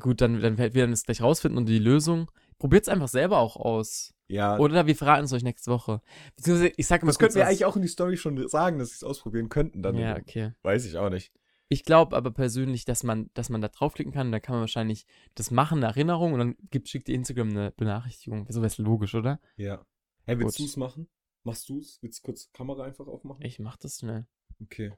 [0.00, 2.30] Gut, dann, dann werden wir das gleich rausfinden und die Lösung.
[2.58, 4.14] Probiert's einfach selber auch aus.
[4.28, 4.58] Ja.
[4.58, 6.00] Oder wir verraten es euch nächste Woche.
[6.36, 8.78] Beziehungsweise, ich sag mal das könnten wir was- eigentlich auch in die Story schon sagen,
[8.78, 9.82] dass sie es ausprobieren könnten.
[9.82, 10.52] Dann Ja, okay.
[10.62, 11.32] weiß ich auch nicht.
[11.68, 15.06] Ich glaube aber persönlich, dass man, dass man da draufklicken kann, da kann man wahrscheinlich
[15.34, 18.46] das machen, eine Erinnerung und dann gibt, schickt die Instagram eine Benachrichtigung.
[18.50, 19.40] So wäre es logisch, oder?
[19.56, 19.84] Ja.
[20.24, 21.08] Hey, willst du es machen?
[21.44, 21.98] Machst du es?
[22.02, 23.42] Willst du kurz die Kamera einfach aufmachen?
[23.44, 24.26] Ich mach das schnell.
[24.62, 24.92] Okay.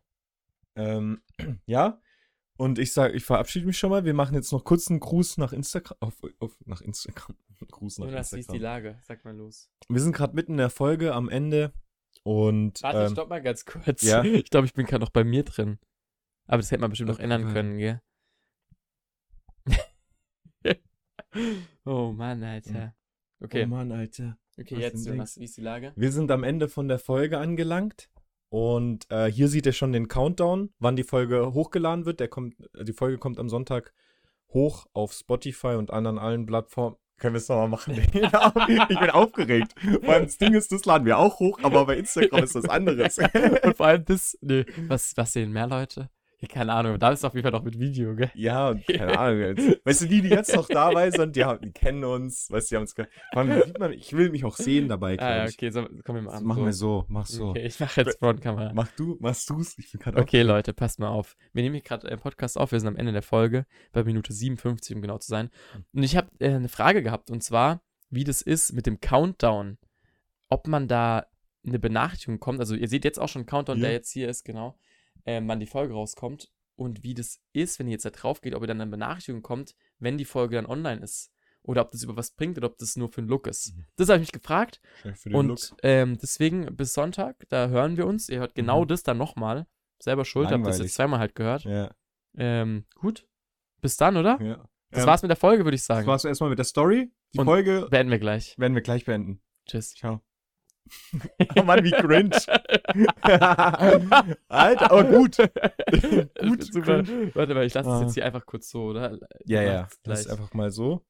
[0.77, 1.23] Ähm,
[1.67, 2.01] ja.
[2.57, 4.05] Und ich sage, ich verabschiede mich schon mal.
[4.05, 5.97] Wir machen jetzt noch kurz einen Gruß nach Instagram.
[6.01, 7.37] Auf, auf, nach Instagram.
[7.71, 8.85] Gruß nach Jonas, wie ist die Instagram.
[8.85, 8.99] Lage?
[9.03, 9.71] Sag mal los.
[9.89, 11.73] Wir sind gerade mitten in der Folge am Ende.
[12.23, 14.03] Und Warte, ähm, stopp mal ganz kurz.
[14.03, 14.23] ja.
[14.25, 15.79] Ich glaube, ich bin gerade noch bei mir drin.
[16.47, 17.25] Aber das hätte man bestimmt noch Okay.
[17.25, 18.01] ändern können, gell?
[21.85, 22.95] oh Mann, Alter.
[23.41, 24.39] Okay, Oh Mann, Alter.
[24.59, 25.93] okay was jetzt, Jonas, wie ist die Lage?
[25.97, 28.11] Wir sind am Ende von der Folge angelangt.
[28.55, 32.21] Und äh, hier seht ihr schon den Countdown, wann die Folge hochgeladen wird.
[32.21, 33.93] Der kommt, äh, die Folge kommt am Sonntag
[34.51, 36.95] hoch auf Spotify und anderen allen Plattformen.
[37.19, 37.95] Können wir es nochmal machen?
[38.13, 39.75] ich bin aufgeregt.
[40.03, 43.19] Weil das Ding ist, das laden wir auch hoch, aber bei Instagram ist das anderes.
[43.65, 46.09] Und vor allem das, nee, was, was sehen mehr Leute?
[46.45, 48.31] Ja, keine Ahnung, da ist auf jeden Fall noch mit Video, gell?
[48.35, 49.57] ja, und keine Ahnung.
[49.85, 52.51] Weißt du, die, die jetzt noch dabei sind, die, haben, die kennen uns.
[52.51, 53.67] Weißt du, die haben uns.
[53.67, 55.19] sieht man, ich will mich auch sehen dabei.
[55.19, 57.51] Ah, ja, okay, so, komm, wir Das machen machen wir so, mach so.
[57.51, 58.73] Okay, ich mache jetzt Frontkamera.
[58.75, 59.77] Mach du, machst du's?
[59.79, 61.37] Ich bin gerade Okay, Leute, passt mal auf.
[61.53, 62.73] Wir nehmen hier gerade einen Podcast auf.
[62.73, 65.51] Wir sind am Ende der Folge, bei Minute 57, um genau zu sein.
[65.93, 69.79] Und ich habe äh, eine Frage gehabt, und zwar, wie das ist mit dem Countdown.
[70.49, 71.27] Ob man da
[71.67, 72.61] eine Benachrichtigung kommt.
[72.61, 73.87] Also, ihr seht jetzt auch schon einen Countdown, Hier.
[73.87, 74.79] der jetzt hier ist, genau.
[75.27, 76.51] Ähm, wann die Folge rauskommt.
[76.77, 79.43] Und wie das ist, wenn ihr jetzt da drauf geht, ob ihr dann eine Benachrichtigung
[79.43, 81.31] kommt, wenn die Folge dann online ist.
[81.63, 83.75] Oder ob das über was bringt oder ob das nur für einen Look ist.
[83.75, 83.87] Mhm.
[83.97, 84.81] Das habe ich mich gefragt.
[85.33, 88.29] Und ähm, deswegen bis Sonntag, da hören wir uns.
[88.29, 88.89] Ihr hört genau Mhm.
[88.89, 89.67] das dann nochmal.
[90.03, 91.63] Selber schuld, habt das jetzt zweimal halt gehört.
[91.65, 91.95] Ja,
[92.37, 93.27] Ähm, gut.
[93.81, 94.39] Bis dann, oder?
[94.43, 94.69] ja.
[94.91, 96.07] Das Ähm, war's mit der Folge, würde ich Das sagen.
[96.07, 97.11] war's erstmal mit der Story.
[97.33, 98.59] Die Und- Folge Beenden wir gleich.
[98.59, 99.41] werden wir gleich beenden.
[99.67, 99.95] Tschüss.
[99.95, 100.21] Ciao.
[101.59, 102.31] oh Mann, wie cringe.
[104.49, 105.37] Alter, aber gut.
[106.41, 107.03] gut, super.
[107.35, 108.03] Warte mal, ich lasse es Ah.
[108.03, 109.19] jetzt hier einfach kurz so, oder?
[109.45, 109.83] Ja, Ich ja.
[109.85, 110.31] ist Gleich.
[110.31, 111.03] einfach mal so.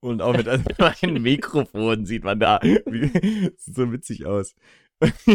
[0.00, 2.60] Und auch mit einem Mikrofon sieht man da.
[2.62, 4.54] Sieht so witzig aus.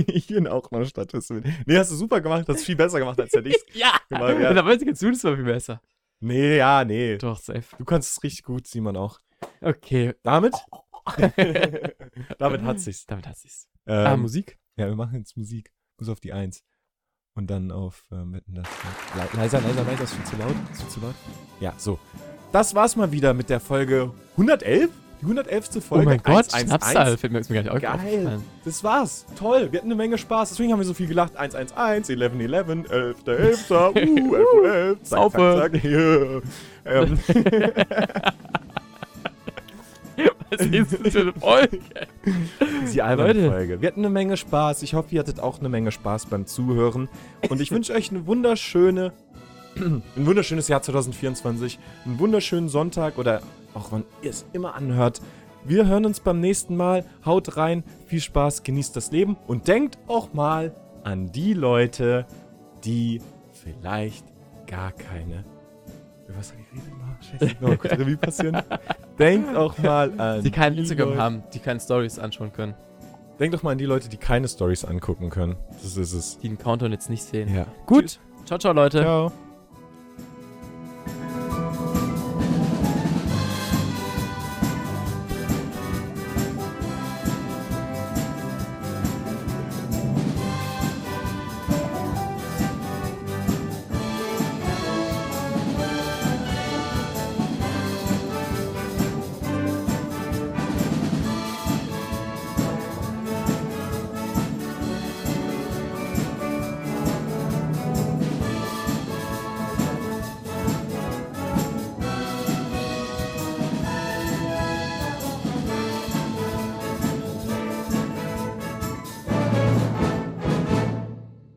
[0.08, 1.46] Ich bin auch Status mit.
[1.66, 2.46] Nee, hast du super gemacht.
[2.48, 3.64] Hast du viel besser gemacht, als hätte ich's.
[3.74, 3.92] Ja!
[4.10, 4.54] Genau, ja.
[4.54, 5.82] Da weiß ich jetzt, du das war viel besser.
[6.22, 7.18] Nee, ja, nee.
[7.18, 7.64] Doch, safe.
[7.78, 9.20] Du kannst es richtig gut, Simon auch.
[9.62, 10.14] Okay.
[10.24, 10.54] Damit?
[12.38, 13.06] Damit hat sich's.
[13.06, 13.68] Damit hat sich's.
[13.86, 14.58] Ähm, ah, Musik?
[14.76, 15.72] Ja, wir machen jetzt Musik.
[15.98, 16.64] Muss auf die Eins.
[17.36, 18.68] Und dann auf ähm, das.
[19.16, 20.56] Le leiser, leiser, leiser, ist viel zu laut.
[20.72, 21.16] Ist viel zu laut.
[21.60, 22.00] Ja, so.
[22.52, 24.90] Das war's mal wieder mit der Folge 111.
[25.20, 25.84] Die 111.
[25.84, 26.06] Folge.
[26.06, 26.68] oh mein Gott, 111.
[26.68, 27.18] Schnapszahl.
[27.18, 28.42] Fällt mir jetzt gar nicht Geil.
[28.66, 29.26] Das war's.
[29.38, 29.72] Toll.
[29.72, 30.50] Wir hatten eine Menge Spaß.
[30.50, 31.36] Deswegen haben wir so viel gelacht.
[31.36, 34.10] 111, 11, 11, 11, 11, 11, uh, 11,
[34.66, 35.60] 11, zack, Saufe.
[35.60, 35.84] zack, zack.
[35.84, 36.42] Yeah.
[36.86, 37.20] Ähm,
[40.58, 41.80] Für eine Folge?
[42.94, 43.50] die alberne.
[43.50, 43.82] Folge.
[43.82, 44.84] Wir hatten eine Menge Spaß.
[44.84, 47.10] Ich hoffe, ihr hattet auch eine Menge Spaß beim Zuhören.
[47.50, 49.14] Und ich wünsche euch eine wunderschöne,
[49.76, 53.42] ein wunderschönes Jahr 2024, einen wunderschönen Sonntag oder
[53.74, 55.22] auch wann ihr es immer anhört.
[55.66, 57.06] Wir hören uns beim nächsten Mal.
[57.26, 62.26] Haut rein, viel Spaß, genießt das Leben und denkt auch mal an die Leute,
[62.84, 64.26] die vielleicht
[64.68, 65.46] gar keine.
[66.36, 67.03] Was habe ich geredet?
[67.24, 68.62] Scheiße, noch mal kurz Revue passieren.
[69.20, 70.44] Denkt auch mal an.
[70.44, 72.76] Die keinen Instagram Leute, haben, die keine Stories anschauen können,
[73.40, 75.56] Denkt doch mal an die Leute, die keine Stories angucken können.
[75.82, 76.38] Das ist es.
[76.40, 77.54] die den Countdown jetzt nicht sehen.
[77.54, 77.66] Ja.
[77.86, 78.20] Gut.
[78.46, 79.02] Ciao, ciao, Leute.
[79.02, 79.32] Ciao.